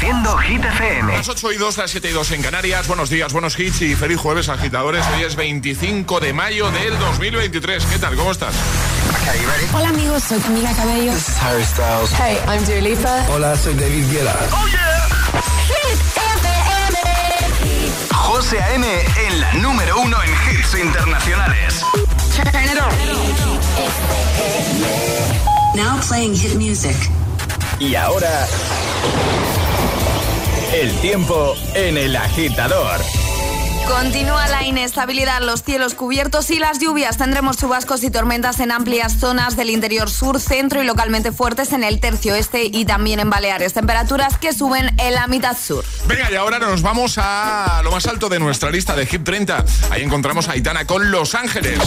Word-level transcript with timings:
Reproduciendo 0.00 0.38
Hit 0.38 0.64
FM. 0.64 1.12
Las 1.12 1.28
8 1.28 1.52
y 1.52 1.56
2, 1.58 1.76
las 1.76 1.90
7 1.90 2.08
y 2.08 2.12
2 2.12 2.30
en 2.32 2.42
Canarias. 2.42 2.88
Buenos 2.88 3.10
días, 3.10 3.34
buenos 3.34 3.58
hits 3.58 3.82
y 3.82 3.94
feliz 3.94 4.18
jueves, 4.18 4.48
agitadores. 4.48 5.04
Hoy 5.14 5.24
es 5.24 5.36
25 5.36 6.20
de 6.20 6.32
mayo 6.32 6.70
del 6.70 6.98
2023. 6.98 7.84
¿Qué 7.84 7.98
tal? 7.98 8.16
¿Cómo 8.16 8.32
estás? 8.32 8.54
Hola 9.74 9.90
amigos, 9.90 10.22
soy 10.22 10.38
Camila 10.40 10.72
Cabello. 10.74 11.12
This 11.12 11.28
is 11.28 11.36
Harry 11.42 11.64
Styles. 11.64 12.10
Hey, 12.12 12.38
I'm 12.48 12.64
Dua 12.64 12.80
Lipa. 12.80 13.26
Hola, 13.28 13.54
soy 13.56 13.74
David 13.74 14.10
Guetta. 14.10 14.38
¡Oh, 14.52 14.66
yeah! 14.68 15.10
Hit 15.68 16.00
FM. 16.16 16.98
José 18.14 18.62
A.M. 18.62 18.86
en 19.26 19.40
la 19.40 19.52
número 19.54 20.00
uno 20.00 20.16
en 20.22 20.30
hits 20.30 20.74
internacionales. 20.76 21.84
Turn 22.34 22.64
it 22.64 22.80
on. 22.80 22.90
Now 25.76 26.00
playing 26.08 26.34
hit 26.34 26.54
music. 26.54 26.96
Y 27.78 27.94
ahora... 27.96 28.46
El 30.72 30.94
tiempo 31.00 31.56
en 31.74 31.96
el 31.96 32.14
agitador. 32.14 33.00
Continúa 33.88 34.46
la 34.46 34.62
inestabilidad, 34.62 35.42
los 35.42 35.64
cielos 35.64 35.94
cubiertos 35.94 36.48
y 36.50 36.60
las 36.60 36.78
lluvias. 36.78 37.16
Tendremos 37.16 37.56
chubascos 37.56 38.04
y 38.04 38.10
tormentas 38.10 38.60
en 38.60 38.70
amplias 38.70 39.18
zonas 39.18 39.56
del 39.56 39.68
interior 39.68 40.08
sur, 40.08 40.38
centro 40.38 40.80
y 40.80 40.86
localmente 40.86 41.32
fuertes 41.32 41.72
en 41.72 41.82
el 41.82 41.98
tercio 41.98 42.36
este 42.36 42.66
y 42.66 42.84
también 42.84 43.18
en 43.18 43.30
Baleares. 43.30 43.72
Temperaturas 43.72 44.38
que 44.38 44.52
suben 44.52 44.94
en 44.98 45.14
la 45.14 45.26
mitad 45.26 45.56
sur. 45.58 45.84
Venga, 46.06 46.30
y 46.30 46.36
ahora 46.36 46.60
nos 46.60 46.82
vamos 46.82 47.18
a 47.18 47.80
lo 47.82 47.90
más 47.90 48.06
alto 48.06 48.28
de 48.28 48.38
nuestra 48.38 48.70
lista 48.70 48.94
de 48.94 49.08
Hip 49.10 49.24
30. 49.24 49.64
Ahí 49.90 50.02
encontramos 50.02 50.48
a 50.48 50.52
Aitana 50.52 50.86
con 50.86 51.10
Los 51.10 51.34
Ángeles. 51.34 51.80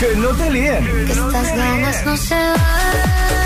que 0.00 0.16
no 0.16 0.30
te 0.30 0.50
líen. 0.50 1.08
Estas 1.08 1.56
ganas 1.56 2.04
no 2.04 2.16
se 2.16 2.34
van. 2.34 3.45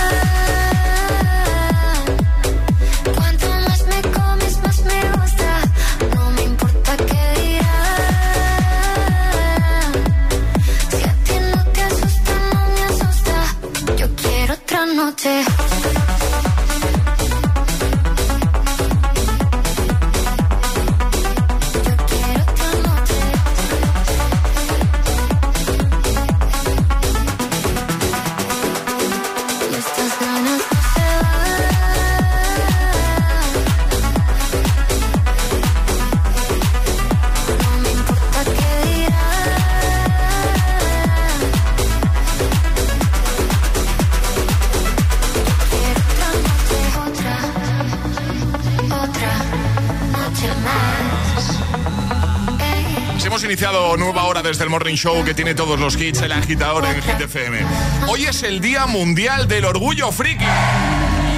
Morning 54.71 54.95
Show 54.95 55.25
que 55.25 55.33
tiene 55.33 55.53
todos 55.53 55.77
los 55.77 55.99
hits, 55.99 56.21
el 56.21 56.31
agitador 56.31 56.85
en 56.85 57.01
Hit 57.01 57.19
FM. 57.19 57.59
Hoy 58.07 58.23
es 58.23 58.41
el 58.41 58.61
Día 58.61 58.85
Mundial 58.85 59.45
del 59.45 59.65
Orgullo 59.65 60.13
Friki. 60.13 60.45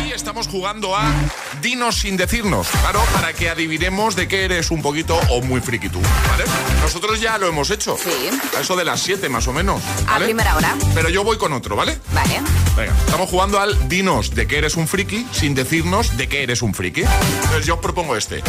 Y 0.07 0.11
estamos 0.11 0.47
jugando 0.47 0.95
a 0.95 1.11
Dinos 1.59 1.95
sin 1.95 2.15
decirnos. 2.15 2.67
Claro, 2.67 3.03
para 3.11 3.33
que 3.33 3.49
adivinemos 3.49 4.15
de 4.15 4.27
qué 4.27 4.45
eres 4.45 4.69
un 4.69 4.83
poquito 4.83 5.19
o 5.31 5.41
muy 5.41 5.61
friki 5.61 5.89
tú. 5.89 5.99
¿Vale? 6.29 6.43
Nosotros 6.83 7.19
ya 7.19 7.39
lo 7.39 7.47
hemos 7.47 7.71
hecho. 7.71 7.97
Sí. 7.97 8.29
A 8.55 8.61
eso 8.61 8.75
de 8.75 8.85
las 8.85 9.01
7 9.01 9.27
más 9.29 9.47
o 9.47 9.53
menos. 9.53 9.81
A 10.07 10.19
primera 10.19 10.55
hora. 10.55 10.75
Pero 10.93 11.09
yo 11.09 11.23
voy 11.23 11.37
con 11.37 11.53
otro, 11.53 11.75
¿vale? 11.75 11.97
Vale. 12.13 12.39
Venga, 12.77 12.93
estamos 13.03 13.31
jugando 13.31 13.59
al 13.59 13.89
Dinos 13.89 14.35
de 14.35 14.45
qué 14.45 14.59
eres 14.59 14.75
un 14.75 14.87
friki 14.87 15.25
sin 15.31 15.55
decirnos 15.55 16.15
de 16.17 16.29
qué 16.29 16.43
eres 16.43 16.61
un 16.61 16.75
friki. 16.75 17.01
Entonces 17.01 17.65
yo 17.65 17.81
propongo 17.81 18.15
este. 18.15 18.43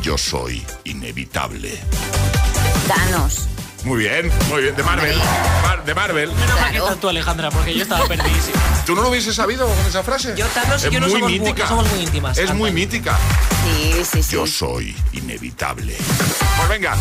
Yo 0.00 0.16
soy 0.16 0.64
inevitable. 0.84 1.76
Danos. 2.86 3.48
Muy 3.84 3.98
bien, 3.98 4.30
muy 4.50 4.62
bien. 4.62 4.76
De 4.76 4.82
Marvel. 4.82 5.16
De 5.86 5.94
Marvel. 5.94 6.30
Menos 6.32 6.60
mal 6.60 6.70
que 6.70 6.76
estás 6.78 7.00
tú, 7.00 7.08
Alejandra, 7.08 7.50
porque 7.50 7.74
yo 7.74 7.82
estaba 7.82 8.06
perdidísimo. 8.06 8.56
¿Tú 8.84 8.94
no 8.94 9.02
lo 9.02 9.08
hubieses 9.08 9.34
sabido 9.34 9.66
con 9.66 9.86
esa 9.86 10.02
frase? 10.02 10.34
Yo, 10.36 10.46
Thanos 10.48 10.84
es 10.84 10.90
yo 10.90 11.00
no 11.00 11.06
muy 11.08 11.14
somos, 11.20 11.30
mítica. 11.30 11.62
no 11.62 11.68
somos 11.68 11.90
muy 11.90 12.00
íntimas. 12.00 12.38
Es 12.38 12.54
muy 12.54 12.70
mítica. 12.72 13.16
Sí, 13.64 13.92
sí, 14.04 14.22
sí. 14.22 14.32
Yo 14.32 14.46
soy 14.46 14.96
inevitable. 15.12 15.94
Pues 16.56 16.68
venga, 16.68 16.96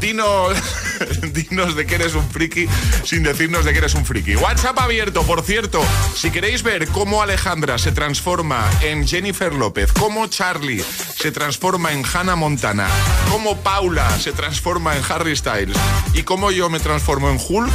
dinos, 0.00 0.56
dinos 1.32 1.74
de 1.76 1.86
que 1.86 1.94
eres 1.96 2.14
un 2.14 2.28
friki 2.30 2.66
sin 3.04 3.22
decirnos 3.22 3.64
de 3.64 3.72
que 3.72 3.78
eres 3.78 3.94
un 3.94 4.04
friki. 4.04 4.36
WhatsApp 4.36 4.78
abierto, 4.78 5.22
por 5.22 5.42
cierto. 5.42 5.80
Si 6.16 6.30
queréis 6.30 6.62
ver 6.62 6.88
cómo 6.88 7.22
Alejandra 7.22 7.78
se 7.78 7.92
transforma 7.92 8.68
en 8.82 9.06
Jennifer 9.06 9.52
López, 9.52 9.92
cómo 9.92 10.26
Charlie 10.28 10.84
se 11.16 11.32
transforma 11.32 11.92
en 11.92 12.04
Hannah 12.04 12.36
Montana, 12.36 12.88
cómo 13.30 13.56
Paula 13.58 14.08
se 14.18 14.32
transforma 14.32 14.96
en 14.96 15.02
Harry 15.08 15.36
Styles 15.36 15.76
y 16.14 16.22
cómo 16.22 16.50
yo 16.50 16.68
me 16.70 16.80
transformo 16.80 17.30
en 17.30 17.38
Hulk. 17.46 17.70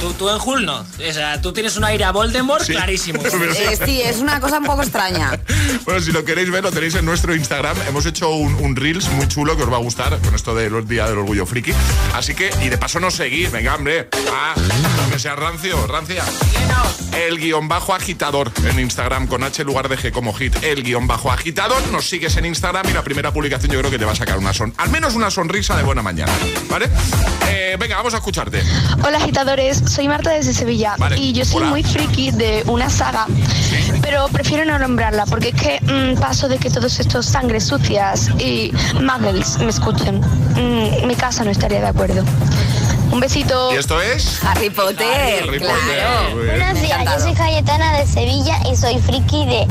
Tú, 0.00 0.12
tú 0.14 0.28
en 0.28 0.36
Hulk 0.40 0.64
no. 0.64 0.80
O 0.80 1.12
sea, 1.12 1.40
tú 1.40 1.52
tienes 1.52 1.76
un 1.76 1.84
aire 1.84 2.04
a 2.04 2.12
Voldemort 2.12 2.62
Sí. 2.64 2.72
clarísimo. 2.72 3.22
Eh, 3.54 3.78
sí, 3.84 4.00
es 4.02 4.18
una 4.18 4.40
cosa 4.40 4.58
un 4.58 4.64
poco 4.64 4.82
extraña. 4.82 5.38
Bueno, 5.84 6.00
si 6.00 6.10
lo 6.12 6.24
queréis 6.24 6.50
ver, 6.50 6.62
lo 6.64 6.72
tenéis 6.72 6.94
en 6.96 7.04
nuestro 7.04 7.34
Instagram. 7.34 7.53
Hemos 7.86 8.04
hecho 8.04 8.30
un, 8.30 8.52
un 8.56 8.74
Reels 8.74 9.08
muy 9.10 9.28
chulo 9.28 9.56
que 9.56 9.62
os 9.62 9.70
va 9.72 9.76
a 9.76 9.80
gustar 9.80 10.18
con 10.18 10.34
esto 10.34 10.56
de 10.56 10.68
los 10.68 10.88
días 10.88 11.08
del 11.08 11.18
orgullo 11.18 11.46
friki. 11.46 11.72
Así 12.12 12.34
que 12.34 12.50
y 12.60 12.68
de 12.68 12.78
paso 12.78 12.98
nos 12.98 13.14
seguís, 13.14 13.52
venga, 13.52 13.76
hombre. 13.76 14.08
Ah, 14.32 14.54
que 15.12 15.18
sea 15.20 15.36
rancio, 15.36 15.86
rancia. 15.86 16.24
El 17.12 17.38
guion 17.38 17.68
bajo 17.68 17.94
agitador 17.94 18.50
en 18.68 18.80
Instagram 18.80 19.28
con 19.28 19.44
H 19.44 19.62
lugar 19.62 19.88
de 19.88 19.96
G 19.96 20.10
como 20.10 20.32
hit. 20.34 20.56
El 20.64 20.82
guion 20.82 21.06
bajo 21.06 21.30
agitador. 21.30 21.80
Nos 21.92 22.08
sigues 22.08 22.36
en 22.36 22.46
Instagram 22.46 22.88
y 22.90 22.92
la 22.92 23.04
primera 23.04 23.32
publicación 23.32 23.70
yo 23.70 23.78
creo 23.78 23.90
que 23.90 24.00
te 24.00 24.04
va 24.04 24.12
a 24.12 24.16
sacar 24.16 24.36
una 24.36 24.52
son, 24.52 24.74
al 24.76 24.90
menos 24.90 25.14
una 25.14 25.30
sonrisa 25.30 25.76
de 25.76 25.84
buena 25.84 26.02
mañana. 26.02 26.32
¿Vale? 26.68 26.90
Eh, 27.48 27.76
venga, 27.78 27.96
vamos 27.96 28.14
a 28.14 28.16
escucharte. 28.16 28.62
Hola 29.04 29.18
agitadores, 29.18 29.80
soy 29.88 30.08
Marta 30.08 30.30
desde 30.30 30.52
Sevilla 30.54 30.96
Vale, 30.98 31.16
y 31.18 31.32
yo 31.32 31.44
soy 31.44 31.58
hola. 31.58 31.70
muy 31.70 31.84
friki 31.84 32.32
de 32.32 32.64
una 32.66 32.90
saga, 32.90 33.26
pero 34.02 34.26
prefiero 34.28 34.64
no 34.64 34.76
nombrarla 34.78 35.24
porque 35.26 35.50
es 35.50 35.54
que 35.54 35.80
mm, 35.82 36.18
paso 36.20 36.48
de 36.48 36.58
que 36.58 36.68
todos 36.70 36.98
estos 36.98 37.34
sangres 37.44 37.64
sucias 37.66 38.30
y 38.38 38.72
muggles 39.02 39.58
me 39.58 39.68
escuchen. 39.68 40.18
Mm, 40.56 41.06
mi 41.06 41.14
casa 41.14 41.44
no 41.44 41.50
estaría 41.50 41.80
de 41.80 41.88
acuerdo. 41.88 42.24
Un 43.12 43.20
besito. 43.20 43.70
¿Y 43.74 43.76
esto 43.76 44.00
es? 44.00 44.42
Harry 44.44 44.70
Potter, 44.70 45.42
Harry 45.46 45.58
claro. 45.58 45.78
Potter. 46.32 46.58
Buenos 46.58 46.80
días, 46.80 47.04
yo 47.04 47.20
soy 47.20 47.34
Cayetana 47.34 47.98
de 47.98 48.06
Sevilla 48.06 48.58
y 48.72 48.76
soy 48.76 48.98
friki 48.98 49.44
de 49.44 49.66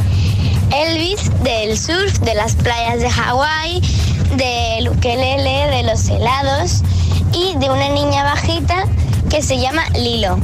Elvis, 0.71 1.31
del 1.41 1.75
surf, 1.75 2.19
de 2.19 2.35
las 2.35 2.53
playas 2.53 2.99
de 2.99 3.09
Hawái, 3.09 3.81
del 4.37 4.89
ukelele, 4.89 5.75
de 5.75 5.83
los 5.83 6.07
helados 6.09 6.83
y 7.33 7.57
de 7.57 7.71
una 7.71 7.89
niña 7.89 8.23
bajita 8.23 8.85
que 9.31 9.41
se 9.41 9.57
llama 9.59 9.89
Lilo. 9.95 10.37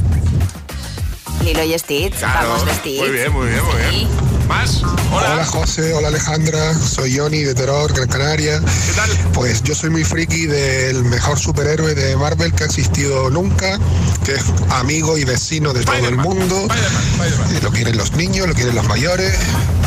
Lilo 1.43 1.63
y 1.63 1.77
Stitch, 1.77 2.15
Claro. 2.15 2.49
vamos 2.49 2.65
de 2.65 2.73
Stitch. 2.73 2.99
Muy 3.01 3.11
bien, 3.11 3.31
muy 3.31 3.47
bien, 3.49 3.63
muy 3.63 3.75
bien. 3.75 3.91
Sí. 3.91 4.28
¿Más? 4.49 4.81
Hola 5.11 5.33
Hola. 5.35 5.45
José, 5.45 5.93
hola 5.93 6.07
Alejandra, 6.07 6.73
soy 6.73 7.15
Johnny 7.15 7.43
de 7.43 7.53
Terror, 7.53 7.93
Gran 7.93 8.07
Canaria. 8.07 8.59
¿Qué 8.59 8.93
tal? 8.95 9.09
Pues 9.31 9.61
yo 9.61 9.75
soy 9.75 9.91
muy 9.91 10.03
friki 10.03 10.47
del 10.47 11.03
mejor 11.03 11.37
superhéroe 11.37 11.93
de 11.93 12.17
Marvel 12.17 12.51
que 12.53 12.63
ha 12.63 12.65
existido 12.65 13.29
nunca, 13.29 13.77
que 14.25 14.33
es 14.33 14.45
amigo 14.71 15.19
y 15.19 15.23
vecino 15.23 15.71
de 15.71 15.85
todo 15.85 15.95
el 15.97 16.17
mundo. 16.17 16.55
Spider-Man, 16.61 17.03
Spider-Man. 17.27 17.63
Lo 17.63 17.71
quieren 17.71 17.97
los 17.97 18.13
niños, 18.13 18.47
lo 18.47 18.55
quieren 18.55 18.73
los 18.73 18.87
mayores 18.87 19.37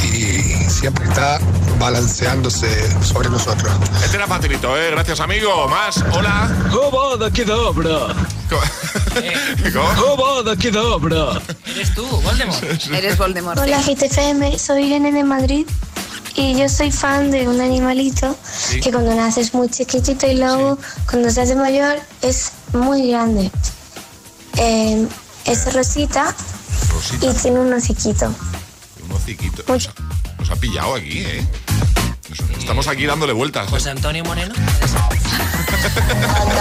y 0.05 0.71
siempre 0.71 1.07
está 1.07 1.41
balanceándose 1.81 2.69
sobre 3.03 3.31
nosotros. 3.31 3.73
Este 4.05 4.17
era 4.17 4.29
facilito, 4.29 4.79
¿eh? 4.79 4.93
Gracias, 4.93 5.19
amigo. 5.19 5.67
Más. 5.67 6.05
Hola. 6.13 6.49
Avada 6.71 7.33
Kedavra. 7.33 8.15
¿Cómo? 9.73 9.89
Avada 10.23 10.57
Kedavra. 10.57 11.41
Eres 11.67 11.95
tú, 11.95 12.07
Voldemort. 12.07 12.63
Eres 12.93 13.19
Voldemort. 13.19 13.59
Hola 13.59 13.81
GTFM, 13.83 14.59
soy 14.59 14.85
Irene 14.87 15.13
de 15.13 15.25
Madrid 15.25 15.67
y 16.35 16.59
yo 16.59 16.69
soy 16.69 16.91
fan 16.91 17.31
de 17.31 17.47
un 17.49 17.61
animalito 17.61 18.37
que 18.83 18.91
cuando 18.91 19.15
nace 19.15 19.41
es 19.43 19.53
muy 19.55 19.69
chiquitito 19.69 20.27
y 20.27 20.37
luego 20.37 20.79
cuando 21.11 21.31
se 21.31 21.43
hace 21.43 21.55
mayor 21.55 21.99
es 22.23 22.53
muy 22.73 23.09
grande. 23.11 23.51
Eh, 24.59 25.07
es 25.45 25.73
Rosita 25.73 26.35
Rosita, 26.95 27.27
y 27.27 27.35
tiene 27.35 27.59
un 27.61 27.73
hociquito. 27.73 28.35
un 29.05 29.13
hociquito. 29.17 29.63
Nos 29.67 29.89
ha, 29.89 29.93
nos 30.39 30.51
ha 30.51 30.57
pillado 30.57 30.95
aquí, 30.95 31.19
¿eh? 31.21 31.47
Nos- 32.29 32.59
Estamos 32.59 32.87
aquí 32.87 33.07
dándole 33.07 33.33
vueltas. 33.33 33.67
¿eh? 33.67 33.71
José 33.71 33.91
Antonio 33.91 34.25
Moreno. 34.25 34.55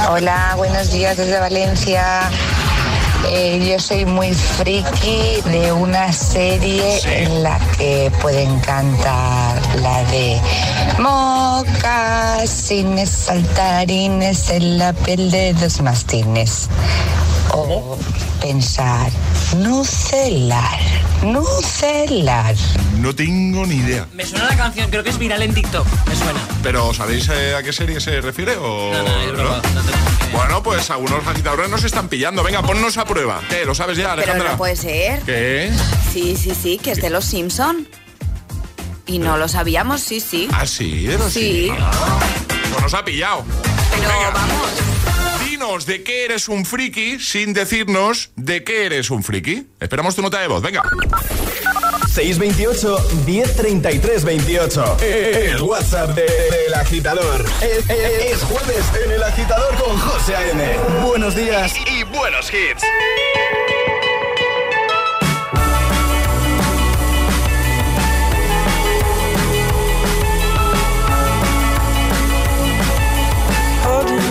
Hola, 0.09 0.55
buenos 0.57 0.91
días 0.91 1.15
desde 1.17 1.39
Valencia. 1.39 2.29
Eh, 3.29 3.65
yo 3.69 3.79
soy 3.79 4.05
muy 4.05 4.33
friki 4.33 5.41
de 5.45 5.71
una 5.71 6.11
serie 6.11 6.99
en 7.05 7.43
la 7.43 7.59
que 7.77 8.11
pueden 8.21 8.59
cantar 8.61 9.61
la 9.77 10.03
de 10.05 10.41
Mocasines, 10.99 11.69
saltarines 13.09 14.49
en 14.49 14.79
la 14.79 14.93
piel 14.93 15.29
de 15.29 15.53
dos 15.53 15.81
mastines. 15.81 16.67
O 17.53 17.97
pensar, 18.41 19.11
nucelar, 19.57 20.79
nucelar. 21.23 22.55
No 22.99 23.13
tengo 23.13 23.65
ni 23.65 23.75
idea. 23.75 24.07
Me 24.13 24.25
suena 24.25 24.45
la 24.45 24.55
canción, 24.57 24.89
creo 24.89 25.03
que 25.03 25.09
es 25.09 25.17
viral 25.17 25.41
en 25.41 25.53
TikTok. 25.53 25.85
Me 26.07 26.15
suena. 26.15 26.39
¿Pero 26.63 26.93
sabéis 26.93 27.27
eh, 27.29 27.55
a 27.55 27.63
qué 27.63 27.73
serie 27.73 27.99
se 27.99 28.21
refiere 28.21 28.55
o 28.57 28.91
No, 28.93 29.03
no, 29.03 29.21
es 29.21 29.31
broma. 29.33 29.49
no? 29.49 29.55
No 29.55 29.61
tengo 29.61 29.81
ni 29.81 30.27
idea. 30.27 30.37
Bueno, 30.37 30.63
pues 30.63 30.89
algunos 30.89 31.27
agitadores 31.27 31.69
nos 31.69 31.83
están 31.83 32.07
pillando. 32.07 32.41
Venga, 32.43 32.61
ponnos 32.61 32.97
a 32.97 33.05
prueba. 33.05 33.41
¿Qué? 33.49 33.65
¿Lo 33.65 33.75
sabes 33.75 33.97
ya, 33.97 34.11
Pero 34.15 34.21
Alejandra? 34.23 34.51
no 34.51 34.57
puede 34.57 34.75
ser. 34.77 35.21
¿Qué? 35.23 35.71
Sí, 36.13 36.37
sí, 36.37 36.53
sí, 36.55 36.77
que 36.77 36.91
es 36.91 37.01
de 37.01 37.09
los 37.09 37.25
Simpson. 37.25 37.87
Y 39.07 39.19
no 39.19 39.35
lo 39.37 39.49
sabíamos, 39.49 39.99
sí, 40.01 40.21
sí. 40.21 40.47
¿Ah, 40.53 40.65
sí? 40.65 41.05
¿De 41.05 41.17
los 41.17 41.33
Sí. 41.33 41.65
Simpson? 41.65 41.87
Pues 42.71 42.81
nos 42.83 42.93
ha 42.93 43.03
pillado. 43.03 43.43
Pero 43.89 44.01
Venga. 44.07 44.29
vamos. 44.33 44.69
Dinos 45.61 45.85
de 45.85 46.01
qué 46.01 46.25
eres 46.25 46.49
un 46.49 46.65
friki 46.65 47.19
sin 47.19 47.53
decirnos 47.53 48.31
de 48.35 48.63
qué 48.63 48.87
eres 48.87 49.11
un 49.11 49.21
friki. 49.23 49.67
Esperamos 49.79 50.15
tu 50.15 50.23
nota 50.23 50.39
de 50.41 50.47
voz. 50.47 50.59
Venga. 50.63 50.81
628 52.11 52.97
1033 53.27 54.23
28. 54.23 54.97
El 55.01 55.61
WhatsApp 55.61 56.15
de- 56.15 56.23
del 56.23 56.73
agitador. 56.73 57.45
Es, 57.61 57.87
es- 57.87 58.33
es 58.33 58.41
jueves 58.43 58.85
en 59.05 59.11
el 59.11 59.21
agitador 59.21 59.75
con 59.75 59.99
José 59.99 60.35
A.M. 60.35 60.77
Buenos 61.05 61.35
días 61.35 61.73
y 61.85 62.03
buenos 62.05 62.51
hits. 62.51 62.83
holding. 73.85 74.30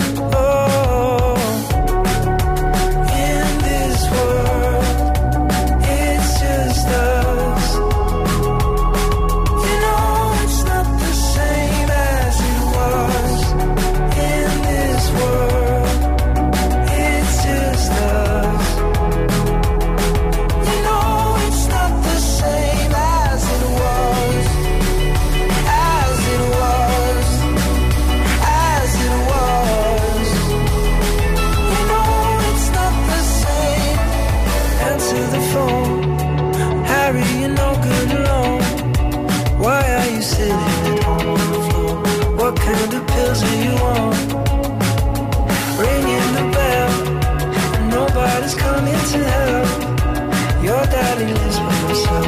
Himself. 51.37 52.25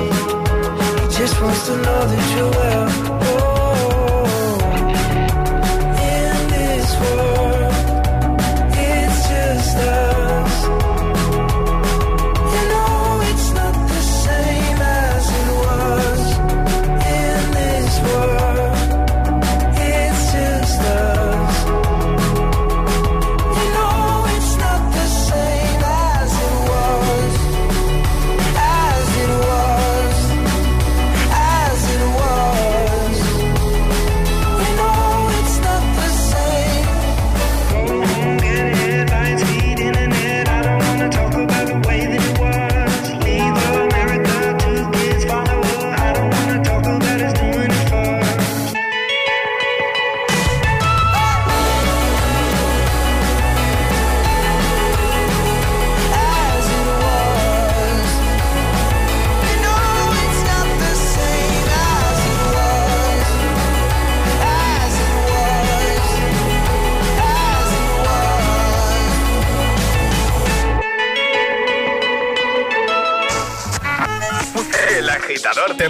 He 1.02 1.18
just 1.18 1.42
wants 1.42 1.66
to 1.68 1.76
know 1.78 2.08
that 2.08 2.36
you're 2.36 2.52
well. 2.52 3.23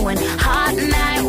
going 0.00 0.16
hot 0.16 0.74
now. 0.76 1.19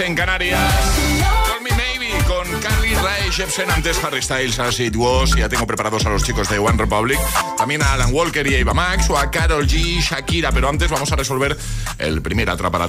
en 0.00 0.14
Canarias. 0.14 0.60
Call 1.46 1.62
Me 1.62 1.70
Maybe 1.70 2.12
con 2.26 2.46
Carly 2.60 2.94
Rae 2.94 3.30
Jepsen, 3.30 3.70
antes 3.70 4.02
Harry 4.04 4.22
Styles, 4.22 4.58
As 4.58 4.78
It 4.80 4.94
Was. 4.96 5.34
Ya 5.34 5.48
tengo 5.48 5.66
preparados 5.66 6.04
a 6.06 6.10
los 6.10 6.22
chicos 6.22 6.48
de 6.48 6.58
One 6.58 6.76
Republic. 6.76 7.18
También 7.56 7.82
a 7.82 7.94
Alan 7.94 8.12
Walker 8.12 8.46
y 8.46 8.54
Eva 8.54 8.74
Max 8.74 9.08
o 9.10 9.18
a 9.18 9.30
Carol 9.30 9.66
G, 9.66 10.00
Shakira. 10.00 10.52
Pero 10.52 10.68
antes 10.68 10.90
vamos 10.90 11.10
a 11.10 11.16
resolver 11.16 11.56
el 11.98 12.22
primer 12.22 12.50
atrapa 12.50 12.88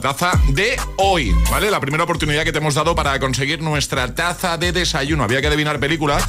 de 0.49 0.79
hoy, 0.97 1.35
¿vale? 1.49 1.71
La 1.71 1.79
primera 1.79 2.03
oportunidad 2.03 2.43
que 2.43 2.51
te 2.51 2.59
hemos 2.59 2.75
dado 2.75 2.95
para 2.95 3.19
conseguir 3.19 3.61
nuestra 3.61 4.13
taza 4.13 4.57
de 4.57 4.71
desayuno. 4.71 5.23
Había 5.23 5.41
que 5.41 5.47
adivinar 5.47 5.79
película 5.79 6.19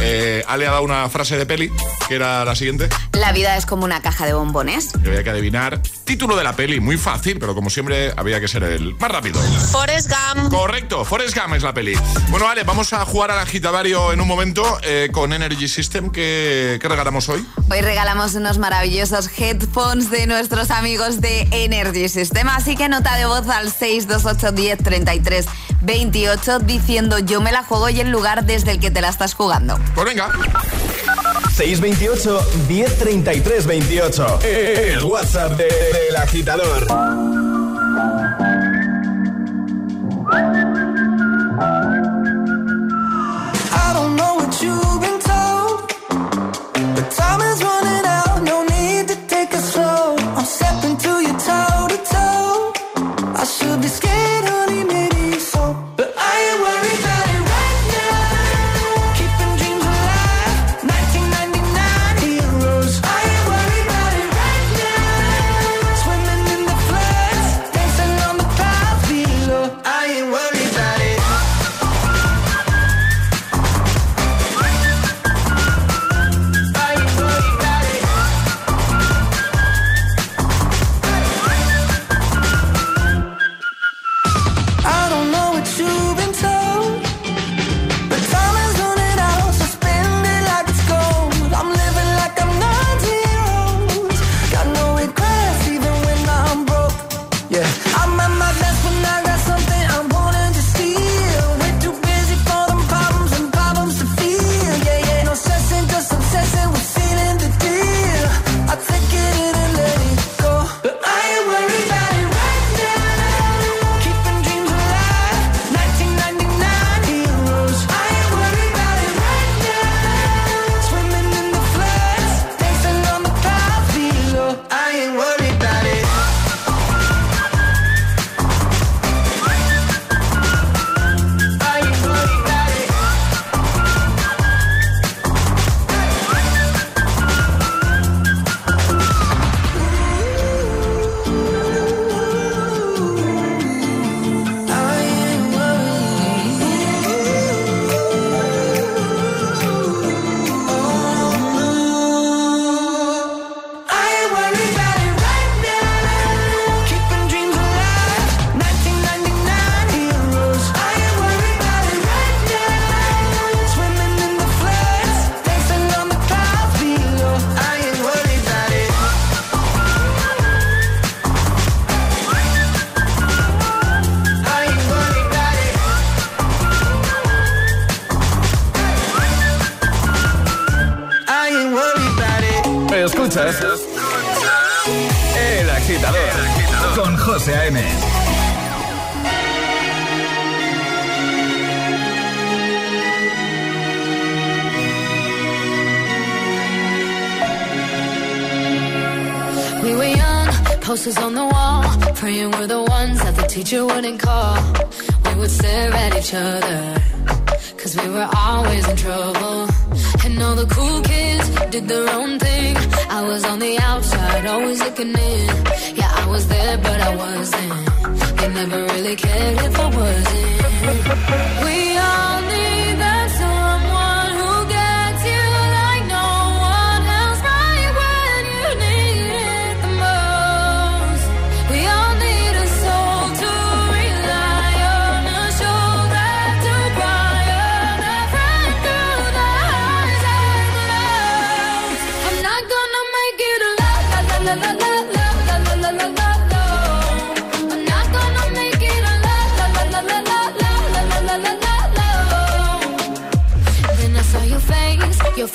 eh, 0.00 0.42
Ale 0.46 0.66
ha 0.66 0.72
dado 0.72 0.82
una 0.82 1.08
frase 1.08 1.36
de 1.36 1.46
peli 1.46 1.70
que 2.08 2.16
era 2.16 2.44
la 2.44 2.56
siguiente. 2.56 2.88
La 3.12 3.32
vida 3.32 3.56
es 3.56 3.66
como 3.66 3.84
una 3.84 4.02
caja 4.02 4.26
de 4.26 4.32
bombones. 4.32 4.90
Y 5.04 5.08
había 5.08 5.22
que 5.22 5.30
adivinar. 5.30 5.80
Título 6.04 6.36
de 6.36 6.42
la 6.42 6.56
peli, 6.56 6.80
muy 6.80 6.96
fácil, 6.96 7.38
pero 7.38 7.54
como 7.54 7.70
siempre 7.70 8.12
había 8.16 8.40
que 8.40 8.48
ser 8.48 8.64
el 8.64 8.96
más 8.96 9.12
rápido. 9.12 9.40
Forrest 9.70 10.10
Gump. 10.10 10.50
Correcto, 10.50 11.04
Forrest 11.04 11.36
Gump 11.36 11.54
es 11.54 11.62
la 11.62 11.72
peli. 11.72 11.94
Bueno, 12.28 12.48
Ale, 12.48 12.64
vamos 12.64 12.92
a 12.92 13.04
jugar 13.04 13.30
al 13.30 13.38
agitadario 13.38 14.12
en 14.12 14.20
un 14.20 14.26
momento 14.26 14.78
eh, 14.82 15.10
con 15.12 15.32
Energy 15.32 15.68
System. 15.68 16.10
¿Qué, 16.10 16.80
regalamos 16.82 17.28
hoy? 17.28 17.46
Hoy 17.70 17.80
regalamos 17.80 18.34
unos 18.34 18.58
maravillosos 18.58 19.30
headphones 19.38 20.10
de 20.10 20.26
nuestros 20.26 20.72
amigos 20.72 21.20
de 21.20 21.46
Energy 21.52 22.08
System. 22.08 22.48
Así 22.48 22.74
que 22.74 22.88
nota 22.88 23.14
de 23.16 23.26
voz 23.26 23.48
al 23.48 23.70
628 23.70 24.52
10 24.52 24.78
33 24.82 25.46
28 25.82 26.58
diciendo 26.60 27.18
yo 27.18 27.40
me 27.40 27.52
la 27.52 27.62
juego 27.62 27.88
y 27.88 28.00
el 28.00 28.10
lugar 28.10 28.44
desde 28.44 28.72
el 28.72 28.80
que 28.80 28.90
te 28.90 29.00
la 29.00 29.08
estás 29.08 29.34
jugando. 29.34 29.78
Pues 29.94 30.06
venga. 30.06 30.28
628 31.54 32.40
1033 32.68 33.66
28. 33.66 34.38
El 34.42 35.04
WhatsApp 35.04 35.56
del 35.56 35.68
de, 35.68 36.10
de, 36.10 36.16
agitador. 36.16 37.29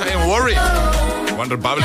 En 0.00 0.26
Worry. 0.26 0.56
One 1.36 1.50
Republic. 1.50 1.84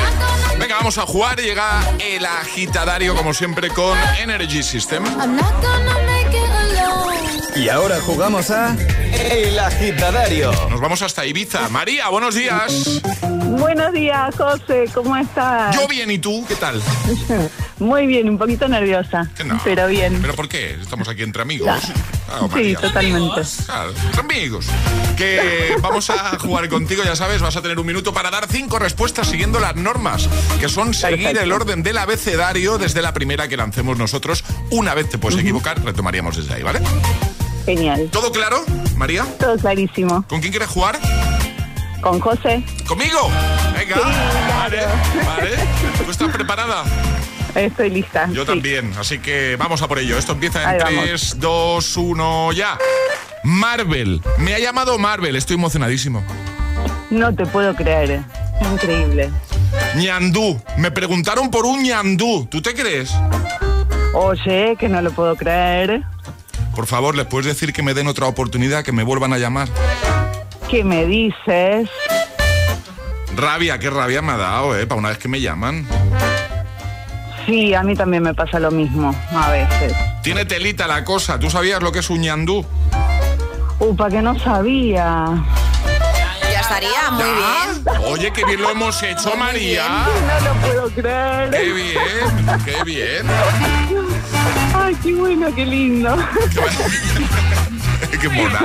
Venga, 0.58 0.76
vamos 0.76 0.96
a 0.96 1.02
jugar. 1.02 1.38
Llega 1.38 1.82
el 2.00 2.24
agitadario, 2.24 3.14
como 3.14 3.34
siempre, 3.34 3.68
con 3.68 3.98
Energy 4.18 4.62
System. 4.62 5.04
I'm 5.04 5.36
not 5.36 5.52
gonna 5.60 5.94
make 6.06 6.34
it 6.34 6.50
alone. 6.50 7.18
Y 7.54 7.68
ahora 7.68 8.00
jugamos 8.00 8.50
a 8.50 8.74
El 9.12 9.58
Agitadario. 9.58 10.52
Nos 10.70 10.80
vamos 10.80 11.02
hasta 11.02 11.26
Ibiza. 11.26 11.68
María, 11.68 12.08
buenos 12.08 12.34
días. 12.34 13.02
Buenos 13.48 13.92
días, 13.92 14.34
José, 14.36 14.84
¿cómo 14.92 15.16
estás? 15.16 15.74
Yo 15.74 15.88
bien, 15.88 16.10
¿y 16.10 16.18
tú? 16.18 16.44
¿Qué 16.46 16.54
tal? 16.56 16.80
Muy 17.78 18.06
bien, 18.06 18.28
un 18.28 18.36
poquito 18.38 18.68
nerviosa, 18.68 19.28
No. 19.44 19.60
pero 19.64 19.86
bien. 19.86 20.18
¿Pero 20.20 20.34
por 20.34 20.48
qué? 20.48 20.76
Estamos 20.80 21.08
aquí 21.08 21.22
entre 21.22 21.42
amigos. 21.42 21.66
Ya. 21.66 21.94
Claro, 22.26 22.50
sí, 22.54 22.74
totalmente. 22.78 23.40
Claro, 23.64 23.92
amigos. 24.18 24.66
Que 25.16 25.74
vamos 25.80 26.10
a 26.10 26.38
jugar 26.38 26.68
contigo, 26.68 27.02
ya 27.04 27.16
sabes, 27.16 27.40
vas 27.40 27.56
a 27.56 27.62
tener 27.62 27.78
un 27.78 27.86
minuto 27.86 28.12
para 28.12 28.30
dar 28.30 28.46
cinco 28.48 28.78
respuestas 28.78 29.28
siguiendo 29.28 29.60
las 29.60 29.76
normas, 29.76 30.28
que 30.60 30.68
son 30.68 30.92
seguir 30.92 31.18
Perfecto. 31.24 31.42
el 31.44 31.52
orden 31.52 31.82
del 31.82 31.96
abecedario 31.98 32.76
desde 32.76 33.00
la 33.00 33.14
primera 33.14 33.48
que 33.48 33.56
lancemos 33.56 33.96
nosotros. 33.96 34.44
Una 34.70 34.92
vez 34.94 35.08
te 35.08 35.16
puedes 35.16 35.38
equivocar, 35.40 35.82
retomaríamos 35.82 36.36
desde 36.36 36.52
ahí, 36.54 36.62
¿vale? 36.62 36.80
Genial. 37.64 38.08
¿Todo 38.12 38.30
claro, 38.32 38.62
María? 38.96 39.24
Todo 39.38 39.56
clarísimo. 39.56 40.24
¿Con 40.28 40.40
quién 40.40 40.52
quieres 40.52 40.68
jugar? 40.68 40.98
Con 42.00 42.20
José. 42.20 42.62
¿Conmigo? 42.86 43.30
Venga. 43.76 43.96
vale, 44.58 44.78
vale. 45.26 45.50
¿Tú 46.04 46.10
estás 46.10 46.30
preparada? 46.32 46.84
Estoy 47.54 47.90
lista. 47.90 48.28
Yo 48.32 48.42
sí. 48.42 48.46
también, 48.48 48.92
así 48.98 49.18
que 49.18 49.56
vamos 49.56 49.82
a 49.82 49.88
por 49.88 49.98
ello. 49.98 50.16
Esto 50.18 50.32
empieza 50.32 50.62
en 50.62 50.68
Ahí 50.68 50.78
vamos. 50.96 51.04
3, 51.04 51.36
2, 51.40 51.96
1, 51.96 52.52
ya. 52.52 52.78
Marvel. 53.42 54.20
Me 54.38 54.54
ha 54.54 54.58
llamado 54.58 54.98
Marvel, 54.98 55.34
estoy 55.36 55.54
emocionadísimo. 55.54 56.22
No 57.10 57.34
te 57.34 57.46
puedo 57.46 57.74
creer. 57.74 58.22
Increíble. 58.72 59.30
ñandú. 59.96 60.60
Me 60.76 60.90
preguntaron 60.90 61.50
por 61.50 61.64
un 61.64 61.82
ñandú. 61.82 62.46
¿Tú 62.50 62.60
te 62.62 62.74
crees? 62.74 63.12
Oye, 64.14 64.76
que 64.78 64.88
no 64.88 65.00
lo 65.02 65.10
puedo 65.10 65.36
creer. 65.36 66.02
Por 66.74 66.86
favor, 66.86 67.16
¿les 67.16 67.26
puedes 67.26 67.46
decir 67.46 67.72
que 67.72 67.82
me 67.82 67.94
den 67.94 68.06
otra 68.06 68.26
oportunidad, 68.26 68.84
que 68.84 68.92
me 68.92 69.02
vuelvan 69.02 69.32
a 69.32 69.38
llamar? 69.38 69.68
¿Qué 70.68 70.84
me 70.84 71.06
dices? 71.06 71.88
Rabia, 73.34 73.78
qué 73.78 73.88
rabia 73.88 74.20
me 74.20 74.32
ha 74.32 74.36
dado, 74.36 74.76
¿eh? 74.78 74.86
Para 74.86 74.98
una 74.98 75.08
vez 75.08 75.18
que 75.18 75.28
me 75.28 75.40
llaman. 75.40 75.86
Sí, 77.46 77.72
a 77.72 77.82
mí 77.82 77.94
también 77.96 78.22
me 78.22 78.34
pasa 78.34 78.60
lo 78.60 78.70
mismo, 78.70 79.14
a 79.32 79.50
veces. 79.50 79.94
Tiene 80.22 80.44
telita 80.44 80.86
la 80.86 81.04
cosa. 81.04 81.38
¿Tú 81.38 81.48
sabías 81.48 81.82
lo 81.82 81.90
que 81.90 82.00
es 82.00 82.10
un 82.10 82.20
ñandú? 82.20 82.66
Upa, 83.78 84.10
que 84.10 84.20
no 84.20 84.38
sabía. 84.38 85.42
Ya 86.52 86.60
estaría, 86.60 87.10
muy 87.12 87.24
bien. 87.24 88.04
Oye, 88.04 88.30
qué 88.32 88.44
bien 88.44 88.60
lo 88.60 88.70
hemos 88.70 89.02
hecho, 89.02 89.34
María. 89.36 90.04
No 90.26 90.48
lo 90.48 90.54
puedo 90.60 90.90
creer. 90.90 91.50
Qué 91.50 91.72
bien, 91.72 92.60
qué 92.64 92.84
bien. 92.84 93.26
Ay, 94.74 94.94
qué 95.02 95.14
bueno, 95.14 95.54
qué 95.54 95.64
lindo. 95.64 96.16
Qué 96.52 96.60
mona. 98.32 98.60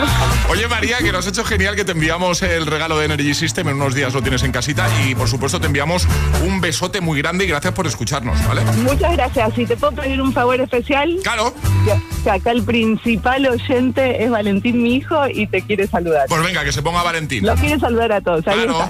Oye, 0.50 0.68
María, 0.68 0.98
que 1.00 1.12
lo 1.12 1.20
has 1.20 1.28
hecho 1.28 1.44
genial, 1.44 1.76
que 1.76 1.86
te 1.86 1.92
enviamos 1.94 2.42
el 2.42 2.66
regalo 2.66 2.98
de 3.00 3.06
Energy 3.06 3.34
System. 3.34 3.68
En 3.70 3.76
unos 3.76 3.96
días 3.96 4.14
lo 4.14 4.22
tienes 4.22 4.44
en 4.44 4.52
casita. 4.52 4.88
Y 5.06 5.16
por 5.16 5.28
supuesto, 5.28 5.60
te 5.60 5.68
enviamos 5.68 6.08
un 6.44 6.62
besote 6.62 7.02
muy 7.02 7.22
grande 7.22 7.46
y 7.46 7.48
gracias 7.48 7.74
por 7.74 7.88
escucharnos, 7.88 8.38
¿vale? 8.48 8.62
Muchas 8.84 9.14
gracias. 9.14 9.54
Si 9.56 9.66
te 9.66 9.76
puedo 9.78 9.94
pedir 9.94 10.22
un 10.22 10.34
favor 10.34 10.60
especial. 10.60 11.18
Claro. 11.24 11.54
Que, 11.86 12.24
que 12.24 12.30
acá 12.32 12.52
el 12.52 12.64
principal 12.64 13.46
oyente 13.48 14.24
es 14.24 14.30
Valentín, 14.32 14.82
mi 14.84 14.96
hijo, 14.96 15.28
y 15.28 15.48
te 15.48 15.62
quiere 15.62 15.88
saludar. 15.88 16.26
Pues 16.28 16.44
venga, 16.44 16.64
que 16.64 16.72
se 16.72 16.82
ponga 16.82 17.04
Valentín. 17.04 17.46
Lo 17.46 17.56
quiere 17.56 17.80
saludar 17.80 18.12
a 18.12 18.22
todos. 18.22 18.46
Ahí 18.48 18.56
Claro. 18.56 18.72
está. 18.74 18.90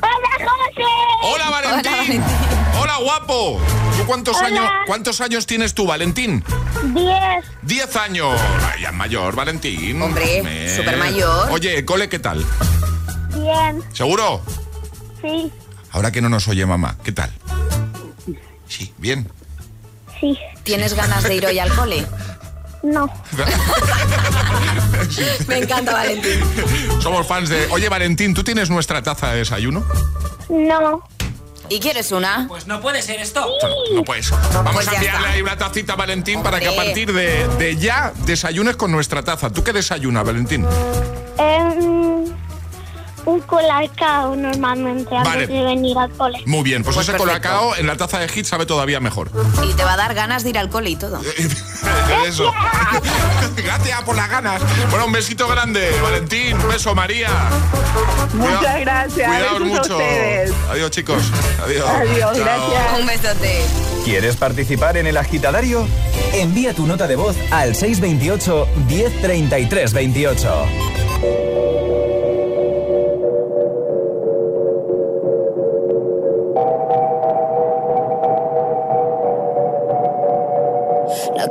¡Hola, 0.00 0.50
José! 0.50 0.82
¡Hola, 1.22 1.50
Valentín! 1.50 2.22
Hola, 2.22 2.63
guapo. 3.02 3.60
¿Tú 3.96 4.04
cuántos 4.06 4.36
Hola. 4.36 4.46
años 4.46 4.64
cuántos 4.86 5.20
años 5.20 5.46
tienes 5.46 5.74
tú, 5.74 5.86
Valentín? 5.86 6.44
Diez. 6.94 7.44
10 7.62 7.96
años. 7.96 8.38
Ay, 8.72 8.82
ya 8.82 8.88
es 8.88 8.94
mayor, 8.94 9.34
Valentín. 9.34 10.00
Hombre, 10.02 10.42
Eh. 10.44 10.76
supermayor. 10.76 11.50
Oye, 11.50 11.84
cole, 11.84 12.08
¿qué 12.08 12.18
tal? 12.18 12.44
Bien. 13.34 13.82
¿Seguro? 13.92 14.42
Sí. 15.22 15.50
Ahora 15.92 16.10
que 16.12 16.20
no 16.20 16.28
nos 16.28 16.46
oye 16.48 16.66
mamá, 16.66 16.96
¿qué 17.04 17.12
tal? 17.12 17.32
Sí, 18.68 18.92
bien. 18.98 19.30
Sí. 20.20 20.36
¿Tienes 20.62 20.94
ganas 20.94 21.22
de 21.24 21.34
ir 21.36 21.46
hoy 21.46 21.58
al 21.58 21.74
cole? 21.74 22.06
No. 22.82 23.08
Me 25.48 25.58
encanta, 25.58 25.92
Valentín. 25.92 26.40
Somos 27.00 27.26
fans 27.26 27.48
de... 27.48 27.66
Oye, 27.70 27.88
Valentín, 27.88 28.34
¿tú 28.34 28.44
tienes 28.44 28.70
nuestra 28.70 29.02
taza 29.02 29.32
de 29.32 29.38
desayuno? 29.38 29.84
No. 30.48 31.02
¿Y 31.68 31.80
quieres 31.80 32.12
una? 32.12 32.46
Pues 32.48 32.66
no 32.66 32.80
puede 32.80 33.02
ser 33.02 33.20
esto. 33.20 33.46
No 33.94 34.04
puedes. 34.04 34.30
Vamos 34.30 34.72
Pues 34.74 34.88
a 34.88 34.94
enviarle 34.94 35.28
ahí 35.28 35.42
una 35.42 35.56
tacita 35.56 35.94
a 35.94 35.96
Valentín 35.96 36.42
para 36.42 36.60
que 36.60 36.68
a 36.68 36.76
partir 36.76 37.12
de, 37.12 37.48
de 37.58 37.76
ya 37.76 38.12
desayunes 38.26 38.76
con 38.76 38.90
nuestra 38.92 39.22
taza. 39.22 39.50
¿Tú 39.50 39.64
qué 39.64 39.72
desayunas, 39.72 40.24
Valentín? 40.24 40.66
Em, 41.38 42.24
un 43.26 43.40
colacao 43.40 44.36
normalmente 44.36 45.16
antes 45.16 45.32
Vale. 45.32 45.46
de 45.46 45.62
venir 45.64 45.96
al 45.98 46.10
cole. 46.10 46.42
Muy 46.46 46.62
bien, 46.62 46.82
pues, 46.82 46.94
Pues 46.94 47.08
ese 47.08 47.16
perfecto. 47.18 47.48
colacao 47.48 47.76
en 47.76 47.86
la 47.86 47.96
taza 47.96 48.18
de 48.18 48.28
hit 48.28 48.44
sabe 48.46 48.66
todavía 48.66 49.00
mejor. 49.00 49.30
Y 49.68 49.72
te 49.74 49.84
va 49.84 49.94
a 49.94 49.96
dar 49.96 50.14
ganas 50.14 50.42
de 50.44 50.50
ir 50.50 50.58
al 50.58 50.68
cole 50.70 50.90
y 50.90 50.96
todo. 50.96 51.20
Eso. 52.26 52.52
Gracias 53.56 54.02
por 54.02 54.16
las 54.16 54.28
ganas. 54.30 54.60
Bueno, 54.90 55.06
un 55.06 55.12
besito 55.12 55.46
grande, 55.48 55.90
Valentín. 56.02 56.56
Un 56.58 56.68
beso, 56.68 56.94
María. 56.94 57.28
Muchas 58.34 58.58
Cuida- 58.58 58.78
gracias. 58.80 59.30
Cuidaos 59.30 59.56
a 59.56 59.64
mucho. 59.64 59.80
ustedes. 59.96 60.52
Adiós, 60.70 60.90
chicos. 60.90 61.22
Adiós. 61.64 61.88
Adiós, 61.88 62.36
Chao. 62.36 62.44
gracias. 62.44 63.00
Un 63.00 63.06
besote. 63.06 63.62
¿Quieres 64.04 64.36
participar 64.36 64.96
en 64.96 65.06
el 65.06 65.16
agitadario? 65.16 65.86
Envía 66.32 66.74
tu 66.74 66.86
nota 66.86 67.06
de 67.06 67.16
voz 67.16 67.36
al 67.50 67.74
628 67.74 68.68
1033 68.88 69.92
28. 69.92 70.66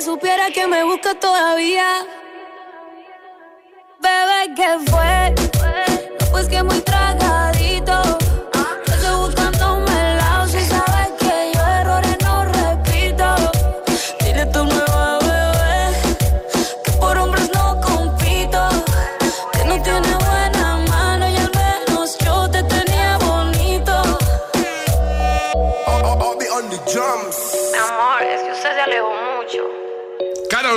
supiera 0.00 0.50
que 0.50 0.66
me 0.66 0.84
busca 0.84 1.14
todavía. 1.14 2.06
Bebé, 4.00 4.54
¿qué 4.54 4.90
fue? 4.90 5.34
Pues 6.30 6.48
que 6.48 6.62
muy 6.62 6.80
tragadito. 6.80 7.27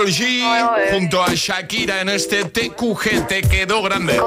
Carol 0.01 0.13
G 0.15 0.91
junto 0.91 1.23
a 1.23 1.35
Shakira 1.35 2.01
en 2.01 2.09
este 2.09 2.43
TQG 2.43 3.27
te 3.27 3.43
quedó 3.43 3.83
grande. 3.83 4.19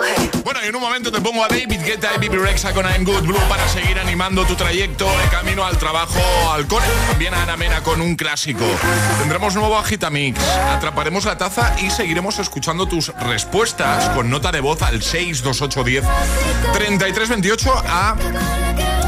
Bueno, 0.45 0.61
y 0.65 0.69
en 0.69 0.77
un 0.77 0.81
momento 0.81 1.11
te 1.11 1.21
pongo 1.21 1.43
a 1.43 1.49
David 1.49 1.81
Guetta 1.85 2.11
y 2.15 2.19
Bibi 2.21 2.37
Rexa 2.37 2.73
con 2.73 2.87
I'm 2.87 3.05
Good 3.05 3.23
Blue 3.23 3.41
para 3.49 3.67
seguir 3.69 3.99
animando 3.99 4.45
tu 4.45 4.55
trayecto 4.55 5.05
de 5.05 5.29
camino 5.33 5.65
al 5.65 5.77
trabajo, 5.77 6.21
al 6.53 6.69
cole. 6.69 6.87
También 7.09 7.35
a 7.35 7.43
Ana 7.43 7.57
Mena 7.57 7.83
con 7.83 8.01
un 8.01 8.15
clásico. 8.15 8.65
Tendremos 9.19 9.57
nuevo 9.57 9.77
Agitamix, 9.77 10.39
atraparemos 10.71 11.25
la 11.25 11.37
taza 11.39 11.75
y 11.81 11.91
seguiremos 11.91 12.39
escuchando 12.39 12.87
tus 12.87 13.09
respuestas 13.09 14.11
con 14.11 14.31
nota 14.31 14.53
de 14.53 14.61
voz 14.61 14.81
al 14.83 15.03
62810 15.03 16.05
3328 16.73 17.83
a 17.89 18.17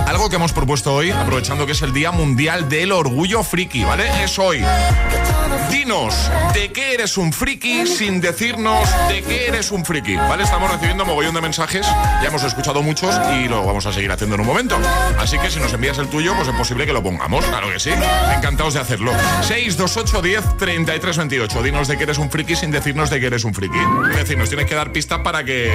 algo 0.06 0.30
que 0.30 0.36
hemos 0.36 0.52
propuesto 0.52 0.94
hoy, 0.94 1.10
aprovechando 1.10 1.66
que 1.66 1.72
es 1.72 1.82
el 1.82 1.92
Día 1.92 2.12
Mundial 2.12 2.68
del 2.68 2.92
Orgullo 2.92 3.42
Friki, 3.42 3.84
¿vale? 3.84 4.24
Es 4.24 4.38
hoy. 4.38 4.64
Dinos, 5.70 6.30
de 6.56 6.72
qué 6.72 6.94
eres 6.94 7.18
un 7.18 7.34
friki 7.34 7.86
sin 7.86 8.18
decirnos 8.22 8.88
de 9.08 9.20
qué 9.22 9.48
eres 9.48 9.70
un 9.72 9.84
friki. 9.84 10.16
¿Vale? 10.16 10.44
Estamos 10.44 10.70
recibiendo 10.70 11.04
mogollón 11.04 11.34
de 11.34 11.42
mensajes, 11.42 11.86
ya 11.86 12.28
hemos 12.28 12.42
escuchado 12.44 12.82
muchos 12.82 13.14
y 13.34 13.46
lo 13.46 13.62
vamos 13.62 13.84
a 13.84 13.92
seguir 13.92 14.10
haciendo 14.10 14.36
en 14.36 14.40
un 14.40 14.46
momento. 14.46 14.78
Así 15.18 15.38
que 15.38 15.50
si 15.50 15.60
nos 15.60 15.70
envías 15.74 15.98
el 15.98 16.08
tuyo, 16.08 16.34
pues 16.34 16.48
es 16.48 16.54
posible 16.54 16.86
que 16.86 16.94
lo 16.94 17.02
pongamos, 17.02 17.44
claro 17.44 17.70
que 17.70 17.78
sí. 17.78 17.90
Encantados 18.34 18.72
de 18.72 18.80
hacerlo. 18.80 19.12
628 19.42 20.22
10 20.22 20.56
33 20.56 21.18
28. 21.18 21.62
Dinos 21.62 21.88
de 21.88 21.98
qué 21.98 22.04
eres 22.04 22.16
un 22.16 22.30
friki 22.30 22.56
sin 22.56 22.70
decirnos 22.70 23.10
de 23.10 23.20
qué 23.20 23.26
eres 23.26 23.44
un 23.44 23.52
friki. 23.52 23.78
Es 24.12 24.16
decir, 24.16 24.38
nos 24.38 24.48
tienes 24.48 24.64
que 24.64 24.74
dar 24.74 24.92
pistas 24.92 25.18
para 25.18 25.44
que 25.44 25.70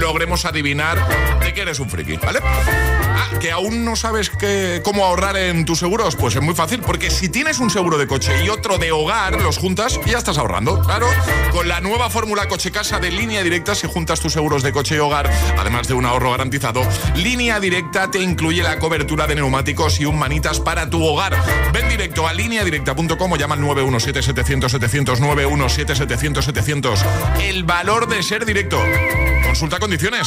logremos 0.00 0.44
adivinar 0.46 0.98
de 1.38 1.54
qué 1.54 1.60
eres 1.60 1.78
un 1.78 1.88
friki, 1.88 2.16
¿vale? 2.16 2.40
Ah, 2.42 3.38
que 3.40 3.52
aún 3.52 3.84
no 3.84 3.94
sabes 3.94 4.30
que, 4.30 4.80
cómo 4.82 5.04
ahorrar 5.04 5.36
en 5.36 5.64
tus 5.64 5.78
seguros, 5.78 6.16
pues 6.16 6.34
es 6.34 6.42
muy 6.42 6.56
fácil, 6.56 6.80
porque 6.80 7.12
si 7.12 7.28
tienes 7.28 7.60
un 7.60 7.70
seguro 7.70 7.98
de 7.98 8.08
coche 8.08 8.44
y 8.44 8.48
otro 8.48 8.78
de 8.78 8.90
hogar, 8.90 9.40
los 9.40 9.58
juntas 9.58 10.00
y 10.04 10.10
ya 10.10 10.23
estás 10.24 10.38
ahorrando. 10.38 10.80
Claro, 10.80 11.06
con 11.52 11.68
la 11.68 11.82
nueva 11.82 12.08
fórmula 12.08 12.48
coche 12.48 12.70
casa 12.70 12.98
de 12.98 13.10
línea 13.10 13.42
directa, 13.42 13.74
si 13.74 13.86
juntas 13.86 14.20
tus 14.20 14.32
seguros 14.32 14.62
de 14.62 14.72
coche 14.72 14.96
y 14.96 14.98
hogar, 14.98 15.30
además 15.58 15.86
de 15.86 15.92
un 15.92 16.06
ahorro 16.06 16.30
garantizado, 16.30 16.80
línea 17.14 17.60
directa 17.60 18.10
te 18.10 18.20
incluye 18.20 18.62
la 18.62 18.78
cobertura 18.78 19.26
de 19.26 19.34
neumáticos 19.34 20.00
y 20.00 20.06
un 20.06 20.18
manitas 20.18 20.60
para 20.60 20.88
tu 20.88 21.04
hogar. 21.04 21.36
Ven 21.74 21.90
directo 21.90 22.26
a 22.26 22.32
lineadirecta.com 22.32 23.32
o 23.32 23.36
llama 23.36 23.54
al 23.54 23.60
917-700-700, 23.60 25.18
917-700-700. 25.18 27.04
El 27.42 27.64
valor 27.64 28.08
de 28.08 28.22
ser 28.22 28.46
directo. 28.46 28.80
Consulta 29.44 29.78
condiciones. 29.78 30.26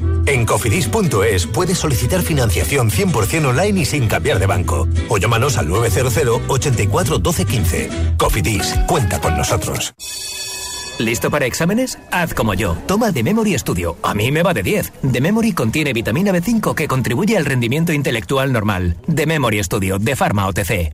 En 0.25 0.45
cofidis.es 0.45 1.47
puedes 1.47 1.77
solicitar 1.77 2.21
financiación 2.21 2.89
100% 2.89 3.47
online 3.47 3.81
y 3.81 3.85
sin 3.85 4.07
cambiar 4.07 4.39
de 4.39 4.45
banco. 4.45 4.87
O 5.09 5.17
llámanos 5.17 5.57
al 5.57 5.67
900 5.69 6.41
84 6.47 7.17
12 7.19 7.45
15. 7.45 7.89
Cofidis, 8.17 8.75
cuenta 8.87 9.19
con 9.19 9.35
nosotros. 9.37 9.93
¿Listo 10.99 11.31
para 11.31 11.47
exámenes? 11.47 11.97
Haz 12.11 12.33
como 12.33 12.53
yo. 12.53 12.77
Toma 12.85 13.11
The 13.11 13.23
Memory 13.23 13.57
Studio. 13.57 13.97
A 14.03 14.13
mí 14.13 14.31
me 14.31 14.43
va 14.43 14.53
de 14.53 14.61
10. 14.61 14.93
The 15.11 15.21
Memory 15.21 15.53
contiene 15.53 15.93
vitamina 15.93 16.31
B5 16.31 16.75
que 16.75 16.87
contribuye 16.87 17.37
al 17.37 17.45
rendimiento 17.45 17.91
intelectual 17.91 18.53
normal. 18.53 18.97
The 19.13 19.25
Memory 19.25 19.63
Studio 19.63 19.97
de 19.97 20.15
Pharma 20.15 20.47
OTC. 20.47 20.91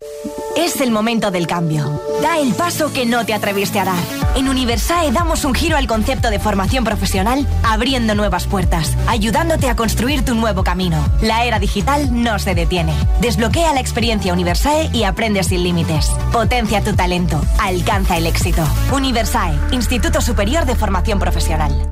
Es 0.56 0.80
el 0.80 0.92
momento 0.92 1.30
del 1.30 1.46
cambio. 1.46 2.02
Da 2.22 2.40
el 2.40 2.54
paso 2.54 2.94
que 2.94 3.06
no 3.06 3.26
te 3.26 3.34
atreviste 3.34 3.80
a 3.80 3.86
dar. 3.86 4.27
En 4.38 4.48
Universae 4.48 5.12
damos 5.12 5.46
un 5.46 5.56
giro 5.56 5.78
al 5.78 5.88
concepto 5.88 6.30
de 6.30 6.38
formación 6.38 6.84
profesional, 6.84 7.48
abriendo 7.64 8.14
nuevas 8.14 8.46
puertas, 8.46 8.96
ayudándote 9.08 9.68
a 9.68 9.76
construir 9.76 10.24
tu 10.24 10.36
nuevo 10.36 10.64
camino. 10.64 11.04
La 11.24 11.44
era 11.44 11.58
digital 11.58 12.10
no 12.12 12.38
se 12.38 12.54
detiene. 12.54 12.94
Desbloquea 13.20 13.74
la 13.74 13.80
experiencia 13.80 14.34
Universae 14.34 14.92
y 14.94 15.06
aprende 15.06 15.44
sin 15.44 15.64
límites. 15.64 16.12
Potencia 16.32 16.84
tu 16.84 16.94
talento. 16.94 17.42
Alcanza 17.58 18.16
el 18.18 18.28
éxito. 18.28 18.62
Universae, 18.94 19.58
Instituto 19.72 20.22
Superior 20.22 20.66
de 20.66 20.76
Formación 20.76 21.18
Profesional. 21.18 21.90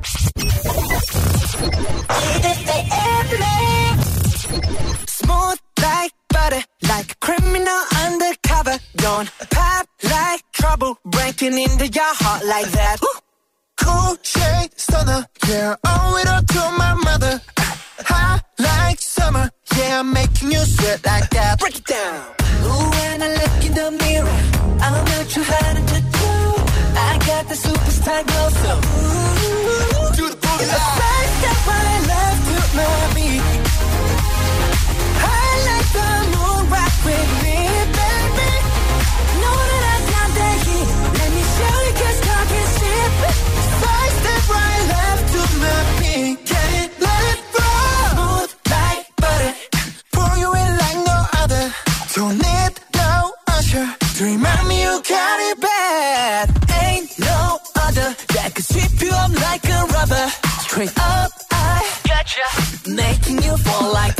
Trouble, 11.50 11.62
into 11.62 11.86
your 11.86 12.14
heart 12.14 12.44
like 12.44 12.70
that. 12.72 12.98
Ooh. 13.02 13.18
Cool 13.76 14.16
shade 14.22 14.70
stunner, 14.76 15.26
yeah, 15.48 15.76
owe 15.84 16.16
it 16.20 16.28
up 16.28 16.46
to 16.46 16.60
my 16.78 16.94
mother. 16.94 17.40
Hot 18.08 18.42
like 18.58 19.00
summer, 19.00 19.50
yeah, 19.76 20.00
I'm 20.00 20.12
making 20.12 20.50
you 20.52 20.58
sweat 20.60 21.04
like 21.04 21.28
that. 21.30 21.58
Break 21.60 21.76
it 21.76 21.84
down. 21.84 22.34
Ooh, 22.64 22.90
when 22.96 23.22
I 23.22 23.28
look 23.28 23.64
in 23.66 23.74
the 23.74 23.90
mirror, 24.02 24.38
I'm 24.80 25.04
not 25.04 25.26
too 25.28 25.44
hard 25.44 25.76
to 25.76 26.00
do. 26.18 26.32
I 26.96 27.18
got 27.26 27.48
the 27.48 27.54
superstar 27.54 28.26
glow, 28.26 28.48
so 28.62 28.72
ooh, 28.72 30.16
do 30.16 30.24
the 30.30 30.36
boogie 30.36 30.68
line. 30.72 30.96
First 31.00 31.32
step 31.38 31.58
I 31.68 32.00
love 32.12 32.38
to 32.48 32.56
my 32.76 33.15
like 63.82 64.15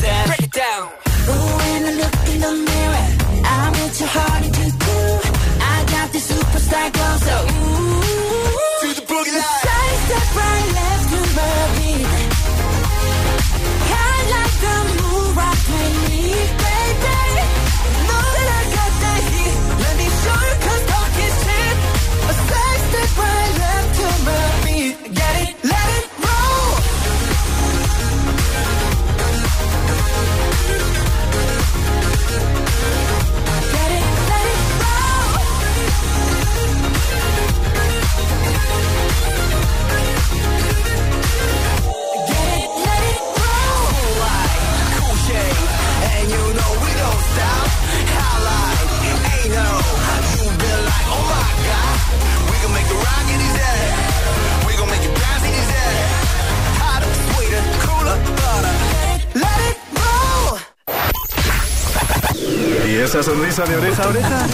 esa 63.18 63.30
sonrisa 63.30 63.64
de 63.64 63.76
oreja 63.76 64.02
a 64.02 64.08
oreja? 64.08 64.46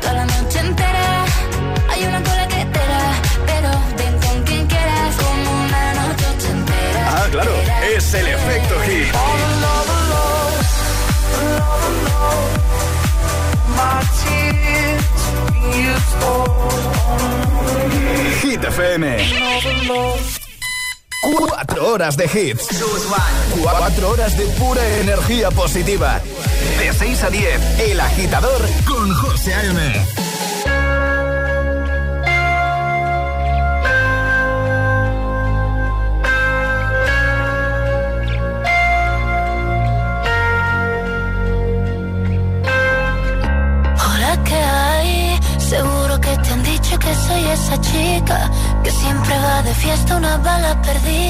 Toda 0.00 0.12
la 0.12 0.24
noche 0.26 0.58
entera 0.60 1.24
hay 1.90 2.04
una 2.04 2.22
cola 2.22 2.46
que 2.46 2.64
te 2.64 2.78
da, 2.78 3.22
pero 3.46 3.70
ven 3.98 4.20
con 4.20 4.42
quien 4.44 4.66
quieras 4.68 5.16
como 5.16 5.64
una 5.64 5.94
noche 5.94 6.48
entera. 6.48 7.08
Ah, 7.08 7.26
claro, 7.32 7.50
es 7.96 8.14
el 8.14 8.26
efecto 8.28 8.74
hit. 8.82 9.06
Hit 18.42 18.64
FM. 18.64 19.16
Cuatro 21.20 21.88
horas 21.88 22.16
de 22.16 22.24
hits. 22.26 22.68
Cuatro 23.60 24.10
horas 24.10 24.36
de 24.38 24.44
pura 24.44 24.86
energía 25.00 25.50
positiva. 25.50 26.20
6 27.00 27.22
a 27.22 27.30
10, 27.30 27.80
El 27.80 27.98
Agitador 27.98 28.60
con 28.86 29.10
José 29.14 29.54
A.M. 29.54 29.80
Seguro 45.58 46.20
que 46.20 46.36
te 46.36 46.50
han 46.50 46.62
dicho 46.64 46.98
que 46.98 47.14
soy 47.14 47.44
esa 47.44 47.80
chica 47.80 48.50
que 48.82 48.90
siempre 48.90 49.38
va 49.38 49.62
de 49.62 49.72
fiesta 49.74 50.16
una 50.16 50.36
bala 50.36 50.82
perdida 50.82 51.29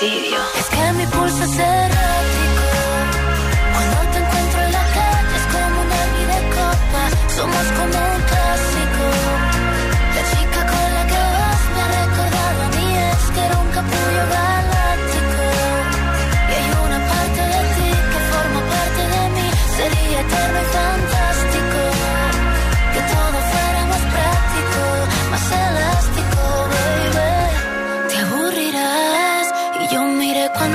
Es 0.00 0.66
que 0.66 0.92
mi 0.92 1.04
pulso 1.06 1.42
es 1.42 1.58
errático. 1.58 2.68
Cuando 3.72 4.12
te 4.12 4.18
encuentro 4.18 4.60
en 4.62 4.72
la 4.72 4.84
calle 4.94 5.36
es 5.36 5.46
como 5.52 5.80
un 5.80 5.90
herbi 5.90 6.24
de 6.24 6.40
copa. 6.54 7.02
Somos 7.34 7.66
como 7.76 7.98
un 8.14 8.22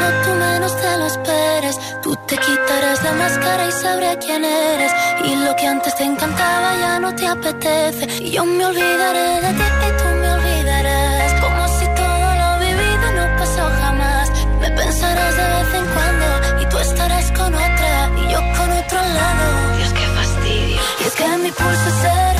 cuando 0.04 0.22
tú 0.24 0.36
menos 0.36 0.82
te 0.82 0.98
lo 0.98 1.06
esperes. 1.06 1.80
Tú 2.02 2.16
te 2.28 2.38
quitarás 2.38 3.04
la 3.04 3.12
máscara 3.14 3.68
y 3.68 3.72
sabré 3.72 4.18
quién 4.20 4.44
eres. 4.44 4.92
Y 5.24 5.36
lo 5.36 5.56
que 5.56 5.68
antes 5.68 5.96
te 5.96 6.04
encantaba 6.04 6.70
ya 6.78 7.00
no 7.00 7.16
te 7.16 7.26
apetece. 7.28 8.06
Y 8.26 8.32
yo 8.32 8.46
me 8.46 8.66
olvidaré 8.66 9.42
de 9.46 9.52
ti 9.60 9.68
y 9.88 9.92
tú 10.00 10.08
me 10.22 10.30
olvidarás. 10.38 11.34
Como 11.42 11.68
si 11.78 11.86
todo 12.02 12.28
lo 12.42 12.50
vivido 12.66 13.06
no 13.18 13.38
pasó 13.38 13.64
jamás. 13.82 14.30
Me 14.62 14.70
pensarás 14.72 15.34
de 15.40 15.46
vez 15.54 15.70
en 15.80 15.86
cuando 15.96 16.26
y 16.62 16.66
tú 16.70 16.78
estarás 16.80 17.32
con 17.32 17.54
otra 17.54 18.12
y 18.22 18.32
yo 18.32 18.40
con 18.58 18.70
otro 18.82 19.00
lado. 19.20 19.78
Dios, 19.78 19.94
qué 19.94 20.06
fastidio. 20.18 20.82
Y 21.00 21.04
es 21.08 21.14
que 21.16 21.28
mi 21.44 21.52
pulso 21.52 21.90
es 21.90 22.33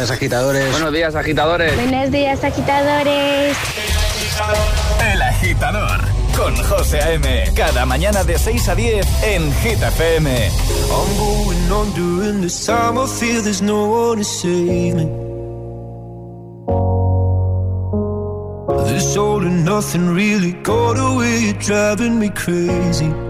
días, 0.00 0.10
agitadores. 0.10 0.70
Buenos 0.72 0.92
días, 0.92 1.14
agitadores. 1.14 1.76
Buenos 1.76 2.10
días, 2.10 2.42
agitadores. 2.42 3.56
El 5.12 5.22
agitador 5.22 6.00
con 6.34 6.56
José 6.56 7.00
A.M. 7.00 7.52
Cada 7.54 7.84
mañana 7.84 8.24
de 8.24 8.38
6 8.38 8.68
a 8.70 8.74
10 8.74 9.06
en 9.24 9.52
Hit 9.56 9.82
FM. 9.82 10.30
I'm 10.30 11.18
going 11.18 11.70
on 11.70 11.92
during 11.92 12.40
this 12.40 12.64
time. 12.64 12.98
I 12.98 13.06
feel 13.06 13.42
there's 13.42 13.60
no 13.60 13.84
one 13.90 14.18
to 14.18 14.24
save 14.24 14.94
me. 14.94 15.04
This 18.86 19.16
all 19.18 19.42
and 19.42 19.66
nothing 19.66 20.14
really 20.14 20.52
got 20.62 20.98
away. 20.98 21.40
You're 21.40 21.60
driving 21.60 22.18
me 22.18 22.30
crazy. 22.30 23.29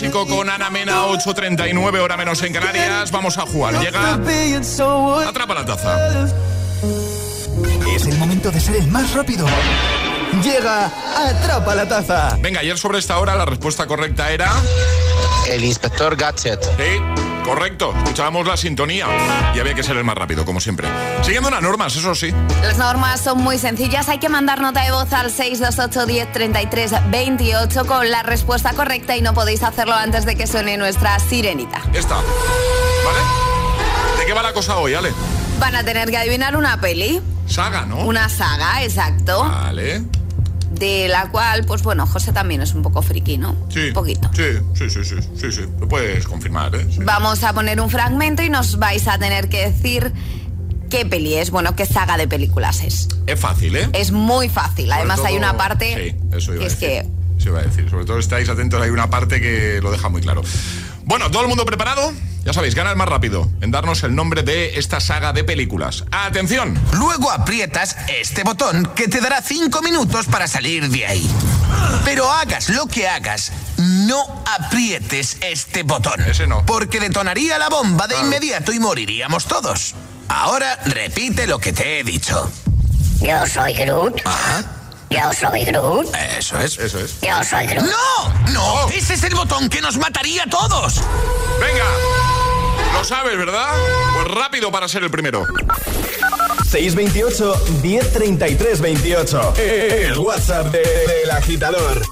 Clásico 0.00 0.26
con 0.26 0.48
Ana 0.48 0.70
Mena, 0.70 1.06
8.39, 1.06 2.00
hora 2.00 2.16
menos 2.16 2.42
en 2.42 2.52
Canarias. 2.52 3.10
Vamos 3.10 3.36
a 3.38 3.42
jugar. 3.42 3.74
Llega. 3.80 4.14
Atrapa 5.28 5.54
la 5.54 5.64
taza. 5.64 6.26
Es 7.94 8.06
el 8.06 8.16
momento 8.16 8.50
de 8.50 8.60
ser 8.60 8.76
el 8.76 8.86
más 8.86 9.12
rápido. 9.12 9.46
Llega 10.42 10.90
Atrapa 11.16 11.74
la 11.74 11.88
Taza. 11.88 12.38
Venga, 12.40 12.60
ayer 12.60 12.78
sobre 12.78 12.98
esta 12.98 13.18
hora 13.18 13.34
la 13.34 13.44
respuesta 13.44 13.86
correcta 13.86 14.30
era. 14.30 14.50
El 15.48 15.64
inspector 15.64 16.16
Gadget. 16.16 16.62
Sí, 16.62 17.19
correcto. 17.50 17.92
Escuchábamos 17.96 18.46
la 18.46 18.56
sintonía 18.56 19.06
y 19.52 19.58
había 19.58 19.74
que 19.74 19.82
ser 19.82 19.96
el 19.96 20.04
más 20.04 20.14
rápido, 20.14 20.44
como 20.44 20.60
siempre. 20.60 20.86
Siguiendo 21.22 21.50
las 21.50 21.60
normas, 21.60 21.96
eso 21.96 22.14
sí. 22.14 22.32
Las 22.62 22.78
normas 22.78 23.20
son 23.20 23.38
muy 23.38 23.58
sencillas. 23.58 24.08
Hay 24.08 24.18
que 24.18 24.28
mandar 24.28 24.60
nota 24.60 24.84
de 24.84 24.92
voz 24.92 25.12
al 25.12 25.32
628 25.32 26.06
10 26.06 26.32
33 26.32 27.10
28 27.10 27.86
con 27.86 28.08
la 28.08 28.22
respuesta 28.22 28.72
correcta 28.74 29.16
y 29.16 29.22
no 29.22 29.34
podéis 29.34 29.64
hacerlo 29.64 29.94
antes 29.94 30.26
de 30.26 30.36
que 30.36 30.46
suene 30.46 30.76
nuestra 30.76 31.18
sirenita. 31.18 31.82
Esta. 31.92 32.14
¿Vale? 32.14 33.18
¿De 34.20 34.26
qué 34.26 34.32
va 34.32 34.42
la 34.42 34.52
cosa 34.52 34.76
hoy, 34.78 34.94
Ale? 34.94 35.12
Van 35.58 35.74
a 35.74 35.82
tener 35.82 36.08
que 36.08 36.18
adivinar 36.18 36.56
una 36.56 36.80
peli. 36.80 37.20
Saga, 37.48 37.84
¿no? 37.84 38.04
Una 38.04 38.28
saga, 38.28 38.84
exacto. 38.84 39.42
Vale. 39.42 40.02
De 40.70 41.08
la 41.08 41.30
cual, 41.30 41.64
pues 41.64 41.82
bueno, 41.82 42.06
José 42.06 42.32
también 42.32 42.62
es 42.62 42.74
un 42.74 42.82
poco 42.82 43.02
friki, 43.02 43.38
¿no? 43.38 43.56
Sí. 43.68 43.88
Un 43.88 43.92
poquito. 43.92 44.30
Sí, 44.32 44.44
sí, 44.74 44.88
sí, 44.88 45.04
sí, 45.04 45.16
sí, 45.34 45.52
sí. 45.52 45.62
Lo 45.80 45.88
puedes 45.88 46.26
confirmar, 46.26 46.74
¿eh? 46.76 46.86
Sí. 46.90 47.00
Vamos 47.02 47.42
a 47.42 47.52
poner 47.52 47.80
un 47.80 47.90
fragmento 47.90 48.42
y 48.42 48.50
nos 48.50 48.78
vais 48.78 49.08
a 49.08 49.18
tener 49.18 49.48
que 49.48 49.70
decir 49.70 50.12
qué 50.88 51.06
peli 51.06 51.34
es, 51.34 51.50
bueno, 51.50 51.74
qué 51.74 51.86
saga 51.86 52.16
de 52.16 52.28
películas 52.28 52.82
es. 52.82 53.08
Es 53.26 53.38
fácil, 53.40 53.76
¿eh? 53.76 53.88
Es 53.92 54.12
muy 54.12 54.48
fácil. 54.48 54.90
Además 54.92 55.20
hay 55.24 55.36
una 55.36 55.56
parte 55.56 56.14
Sí, 56.30 56.36
eso 56.36 56.54
iba 56.54 56.60
que 56.60 56.64
a 56.64 56.68
es 56.68 56.76
que 56.76 57.19
Eso 57.40 57.48
iba 57.48 57.60
a 57.60 57.62
decir. 57.62 57.88
Sobre 57.88 58.04
todo 58.04 58.18
estáis 58.18 58.48
atentos, 58.50 58.80
hay 58.82 58.90
una 58.90 59.08
parte 59.08 59.40
que 59.40 59.80
lo 59.82 59.90
deja 59.90 60.10
muy 60.10 60.20
claro. 60.20 60.42
Bueno, 61.04 61.30
¿todo 61.30 61.42
el 61.42 61.48
mundo 61.48 61.64
preparado? 61.64 62.12
Ya 62.44 62.52
sabéis, 62.52 62.74
gana 62.74 62.90
el 62.90 62.96
más 62.96 63.08
rápido 63.08 63.48
en 63.62 63.70
darnos 63.70 64.02
el 64.02 64.14
nombre 64.14 64.42
de 64.42 64.78
esta 64.78 65.00
saga 65.00 65.32
de 65.32 65.42
películas. 65.42 66.04
¡Atención! 66.10 66.78
Luego 66.92 67.30
aprietas 67.30 67.96
este 68.08 68.44
botón 68.44 68.90
que 68.94 69.08
te 69.08 69.22
dará 69.22 69.40
5 69.40 69.80
minutos 69.80 70.26
para 70.26 70.46
salir 70.48 70.90
de 70.90 71.06
ahí. 71.06 71.30
Pero 72.04 72.30
hagas 72.30 72.68
lo 72.68 72.86
que 72.86 73.08
hagas, 73.08 73.52
no 73.78 74.44
aprietes 74.58 75.38
este 75.40 75.82
botón. 75.82 76.20
Ese 76.22 76.46
no. 76.46 76.64
Porque 76.66 77.00
detonaría 77.00 77.58
la 77.58 77.70
bomba 77.70 78.06
de 78.06 78.18
inmediato 78.20 78.72
y 78.72 78.78
moriríamos 78.78 79.46
todos. 79.46 79.94
Ahora 80.28 80.78
repite 80.84 81.46
lo 81.46 81.58
que 81.58 81.72
te 81.72 82.00
he 82.00 82.04
dicho. 82.04 82.50
Yo 83.20 83.46
soy 83.46 83.72
Groot. 83.74 84.20
Ajá. 84.26 84.79
Yo 85.10 85.32
soy 85.32 85.64
Groot. 85.64 86.06
Eso 86.38 86.58
es. 86.60 86.78
Eso 86.78 86.98
es. 87.00 87.20
Yo 87.20 87.42
soy 87.42 87.66
Groot. 87.66 87.84
¡No! 87.86 88.52
¡No! 88.52 88.88
Ese 88.90 89.14
es 89.14 89.22
el 89.24 89.34
botón 89.34 89.68
que 89.68 89.80
nos 89.80 89.96
mataría 89.98 90.44
a 90.44 90.46
todos. 90.46 91.00
¡Venga! 91.60 91.84
Lo 92.94 93.04
sabes, 93.04 93.36
¿verdad? 93.36 93.68
Pues 94.14 94.28
rápido 94.34 94.70
para 94.70 94.86
ser 94.88 95.02
el 95.02 95.10
primero. 95.10 95.46
628 96.70 97.60
1033 97.82 98.80
28. 98.80 99.54
El 99.56 100.18
WhatsApp 100.18 100.66
de- 100.66 100.78
del 101.06 101.30
agitador. 101.30 102.02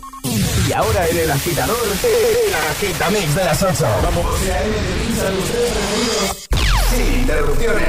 Y 0.68 0.72
ahora 0.72 1.06
en 1.06 1.18
el 1.18 1.30
agitador, 1.30 1.78
el 2.04 2.54
agitamix 2.54 3.34
de 3.34 3.44
las 3.44 3.62
8. 3.62 3.86
Vamos. 4.02 4.26
Sin 6.90 7.20
interrupciones. 7.20 7.88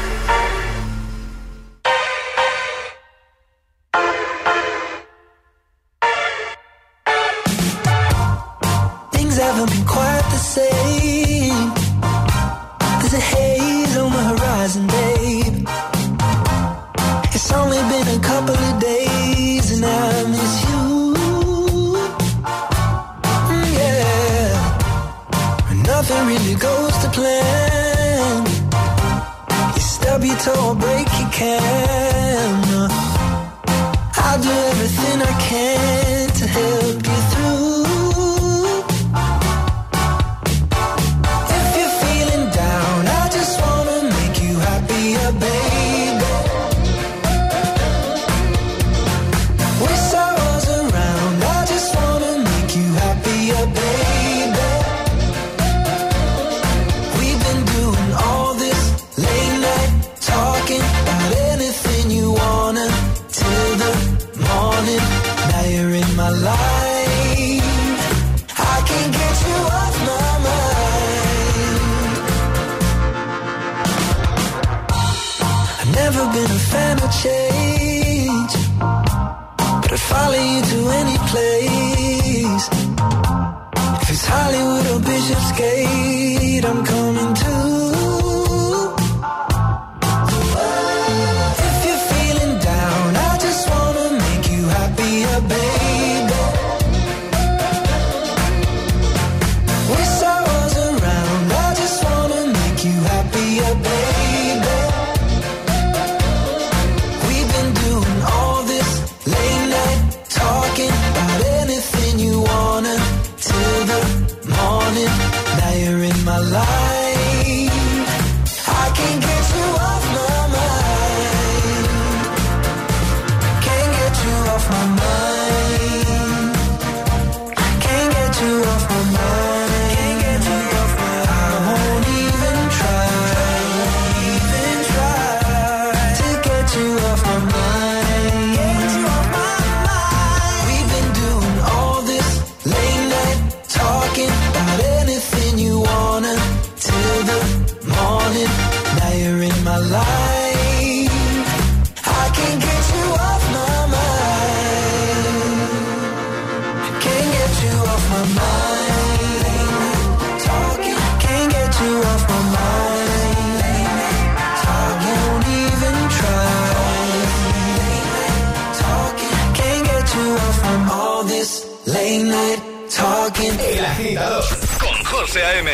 José 175.21 175.45
A.M. 175.45 175.71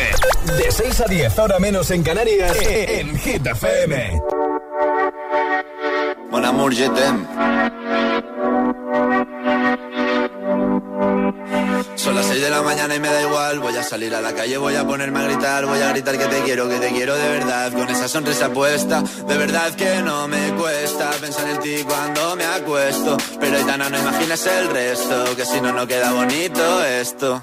De 0.58 0.70
6 0.70 1.00
a 1.00 1.04
10, 1.06 1.38
ahora 1.38 1.58
menos 1.58 1.90
en 1.90 2.02
Canarias, 2.02 2.54
en 2.60 3.18
Hit 3.18 3.46
FM. 3.46 4.20
Mon 6.30 6.44
amour, 6.44 6.74
je 6.74 6.86
t'aime. 6.90 7.26
Son 11.96 12.14
las 12.14 12.26
6 12.26 12.42
de 12.42 12.50
la 12.50 12.60
mañana 12.60 12.94
y 12.94 13.00
me 13.00 13.08
da 13.08 13.22
igual. 13.22 13.60
Voy 13.60 13.74
a 13.74 13.82
salir 13.82 14.14
a 14.14 14.20
la 14.20 14.34
calle, 14.34 14.58
voy 14.58 14.76
a 14.76 14.86
ponerme 14.86 15.20
a 15.20 15.22
gritar. 15.22 15.64
Voy 15.64 15.80
a 15.80 15.88
gritar 15.92 16.18
que 16.18 16.26
te 16.26 16.42
quiero, 16.42 16.68
que 16.68 16.78
te 16.78 16.90
quiero 16.90 17.16
de 17.16 17.28
verdad. 17.30 17.72
Con 17.72 17.88
esa 17.88 18.06
sonrisa 18.06 18.52
puesta, 18.52 19.00
de 19.00 19.36
verdad 19.38 19.74
que 19.74 20.02
no 20.02 20.28
me 20.28 20.52
cuesta 20.56 21.10
pensar 21.22 21.48
en 21.48 21.58
ti 21.60 21.84
cuando 21.84 22.36
me 22.36 22.44
acuesto. 22.44 23.16
Pero 23.40 23.56
Aitana, 23.56 23.88
no 23.88 23.98
imagines 23.98 24.46
el 24.46 24.68
resto, 24.68 25.36
que 25.36 25.46
si 25.46 25.58
no, 25.62 25.72
no 25.72 25.86
queda 25.86 26.12
bonito 26.12 26.84
esto. 26.84 27.42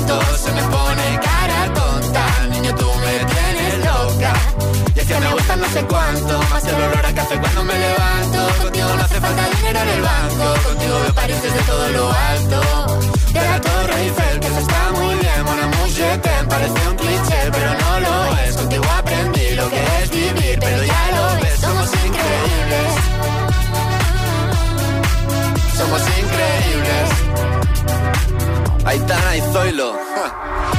Se 0.00 0.52
me 0.52 0.62
pone 0.62 1.20
cara 1.20 1.74
tonta. 1.74 2.24
Niño, 2.50 2.74
tú 2.74 2.86
me 3.04 3.24
tienes 3.32 3.84
loca. 3.84 4.32
Y 4.94 4.98
es 4.98 5.06
que 5.06 5.20
me 5.20 5.32
gusta 5.32 5.56
no 5.56 5.68
sé 5.68 5.84
cuánto 5.84 6.38
Más 6.50 6.64
el 6.64 6.74
olor 6.74 7.06
a 7.06 7.12
café 7.12 7.38
cuando 7.38 7.64
me 7.64 7.78
levanto. 7.78 8.62
Contigo 8.62 8.88
no 8.96 9.02
hace 9.02 9.20
falta 9.20 9.48
dinero 9.56 9.80
en 9.80 9.88
el 9.88 10.02
banco 10.02 10.68
Contigo 10.68 11.00
veo 11.02 11.14
París 11.14 11.42
desde 11.42 11.60
todo 11.60 11.88
lo 11.90 12.12
alto 12.12 12.49
Huh? 30.32 30.69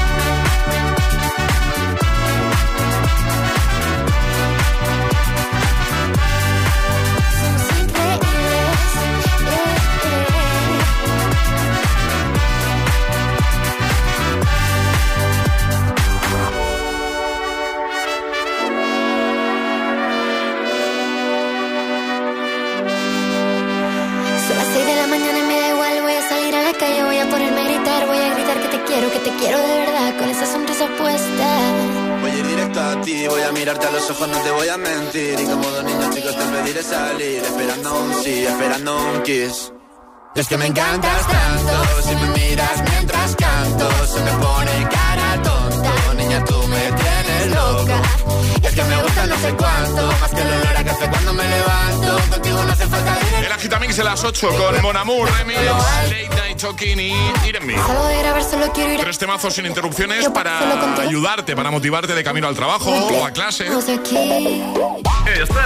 Los 34.01 34.11
ojos, 34.11 34.27
no 34.29 34.37
te 34.39 34.51
voy 34.51 34.67
a 34.67 34.77
mentir. 34.77 35.39
Y 35.39 35.45
como 35.45 35.69
dos 35.69 35.83
niños 35.83 36.15
chicos 36.15 36.35
te 36.35 36.45
pediré 36.45 36.83
salir, 36.83 37.43
esperando 37.43 38.01
un 38.01 38.23
sí, 38.23 38.45
esperando 38.45 38.97
un 38.97 39.23
kiss. 39.23 39.71
Es 40.35 40.47
que 40.47 40.57
me 40.57 40.65
encantas 40.65 41.27
tanto, 41.27 42.01
si 42.03 42.15
me 42.15 42.27
miras 42.39 42.83
mientras 42.89 43.35
canto, 43.35 43.89
se 44.07 44.19
me 44.21 44.31
pone 44.31 44.87
cara 44.89 45.41
tonta. 45.43 46.13
Niña, 46.15 46.43
tú 46.45 46.57
me 46.67 46.83
tienes 47.01 47.47
loca. 47.55 48.01
Y 48.61 48.65
es 48.65 48.73
que 48.73 48.83
me 48.83 49.03
gusta 49.03 49.27
no 49.27 49.37
sé 49.37 49.55
cuánto, 49.55 50.07
más 50.21 50.31
que 50.31 50.41
el 50.41 50.47
olor 50.47 50.77
a 50.77 50.83
café 50.83 51.09
cuando 51.09 51.33
me 51.33 51.43
levanto. 51.43 52.19
Contigo 52.29 52.63
no 52.63 52.71
hace 52.71 52.87
falta 52.87 53.19
dinero. 53.25 53.45
El 53.45 53.51
Agitamix 53.51 53.97
de 53.97 54.03
las 54.03 54.23
8 54.23 54.49
con 54.57 54.81
Mon 54.81 54.97
Amour, 54.97 55.29
Remix, 55.37 56.40
Talking 56.61 56.99
y 56.99 57.13
Ir 57.47 57.59
Me. 57.63 57.75
Salgo 57.75 58.05
de 58.05 58.19
grabar, 58.19 58.43
solo 58.43 58.71
quiero 58.71 58.93
ir 58.93 58.99
a... 58.99 59.03
Tres 59.03 59.17
temazos 59.17 59.53
sin 59.53 59.65
interrupciones 59.65 60.29
para 60.29 61.01
ayudarte, 61.01 61.55
para 61.55 61.71
motivarte 61.71 62.13
de 62.13 62.23
camino 62.23 62.47
al 62.47 62.55
trabajo 62.55 62.91
o 62.91 63.25
a 63.25 63.31
clase. 63.31 63.65
Estás 63.65 63.89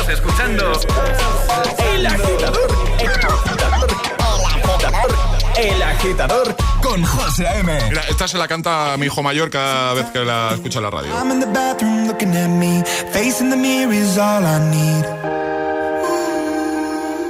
escuchando 0.09 0.71
El 1.93 2.07
Agitador. 2.07 2.67
El 2.99 3.09
Agitador. 3.09 3.87
El 5.57 5.83
Agitador 5.83 6.55
con 6.81 7.03
José 7.03 7.47
A.M. 7.47 7.77
Mira, 7.89 8.03
esta 8.09 8.27
se 8.27 8.37
la 8.37 8.47
canta 8.47 8.95
mi 8.97 9.07
hijo 9.07 9.21
mayor 9.21 9.49
cada 9.49 9.93
vez 9.93 10.05
que 10.07 10.19
la 10.19 10.51
escucha 10.53 10.79
en 10.79 10.83
la 10.83 10.91
radio. 10.91 11.09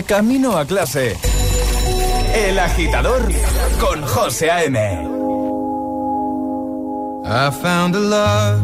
Camino 0.00 0.56
a 0.56 0.64
clase. 0.64 1.18
El 2.34 2.58
agitador 2.58 3.30
con 3.78 4.02
José 4.02 4.50
A.M. 4.50 4.78
I 7.24 7.50
found 7.62 7.94
a 7.94 8.00
love 8.00 8.62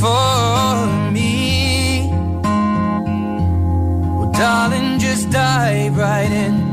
for 0.00 0.86
me. 1.10 2.08
Well, 4.16 4.30
darling, 4.32 4.98
just 5.00 5.30
dive 5.30 5.96
right 5.96 6.30
in 6.30 6.72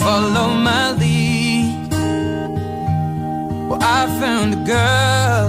follow 0.00 0.48
my 0.54 0.92
lead. 0.92 1.90
Well, 3.68 3.82
I 3.82 4.00
found 4.20 4.54
a 4.54 4.60
girl, 4.74 5.48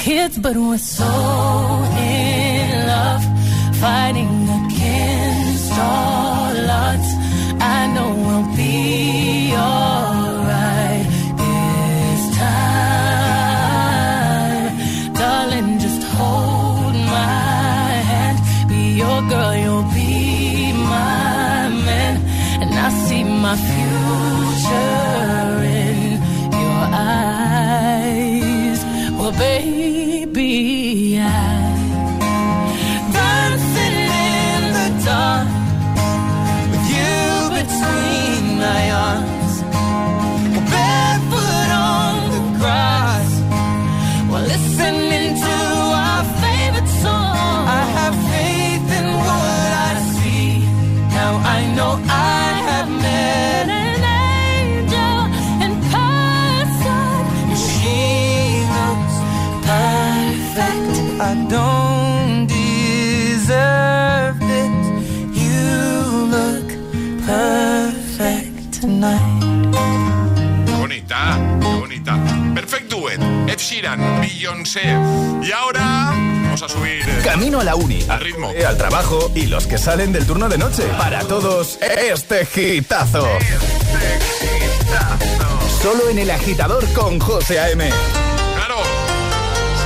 kids, 0.00 0.38
but 0.38 0.56
we're 0.56 0.78
so. 0.78 1.49
Y 74.72 75.50
ahora 75.50 75.80
vamos 76.14 76.62
a 76.62 76.68
subir. 76.68 77.04
Camino 77.24 77.58
a 77.58 77.64
la 77.64 77.74
uni. 77.74 78.04
Al 78.08 78.20
ritmo. 78.20 78.52
Eh, 78.52 78.64
al 78.64 78.76
trabajo 78.76 79.32
y 79.34 79.46
los 79.46 79.66
que 79.66 79.78
salen 79.78 80.12
del 80.12 80.24
turno 80.26 80.48
de 80.48 80.58
noche. 80.58 80.84
Para 80.96 81.24
todos, 81.24 81.76
este 81.80 82.46
gitazo. 82.46 83.26
Solo 85.82 86.08
en 86.08 86.20
el 86.20 86.30
agitador 86.30 86.86
con 86.92 87.18
José 87.18 87.58
A.M. 87.58 87.90
Claro. 88.54 88.76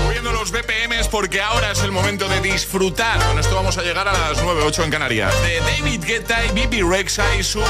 Subiendo 0.04 0.32
los 0.32 0.50
BPMs 0.50 1.08
porque 1.08 1.40
ahora 1.40 1.70
es 1.70 1.82
el 1.82 1.90
momento 1.90 2.28
de 2.28 2.42
disfrutar. 2.42 3.24
Con 3.24 3.38
esto 3.38 3.54
vamos 3.54 3.78
a 3.78 3.82
llegar 3.82 4.06
a 4.06 4.12
las 4.12 4.42
9.08 4.42 4.84
en 4.84 4.90
Canarias. 4.90 5.34
De 5.44 5.60
David 5.60 6.04
Guetta 6.04 6.44
y 6.44 6.52
Bibi 6.52 6.82
Rexa 6.82 7.24
y 7.36 7.42
su 7.42 7.60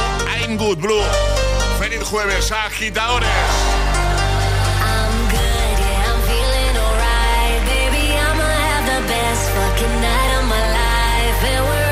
I'm 0.41 0.57
Good 0.57 0.79
Blue. 0.79 1.05
Feliz 1.79 2.03
jueves, 2.03 2.51
agitadores. 2.51 3.29
fucking 9.55 9.95
night 10.01 10.31
of 10.39 10.49
my 10.49 10.63
life. 10.79 11.84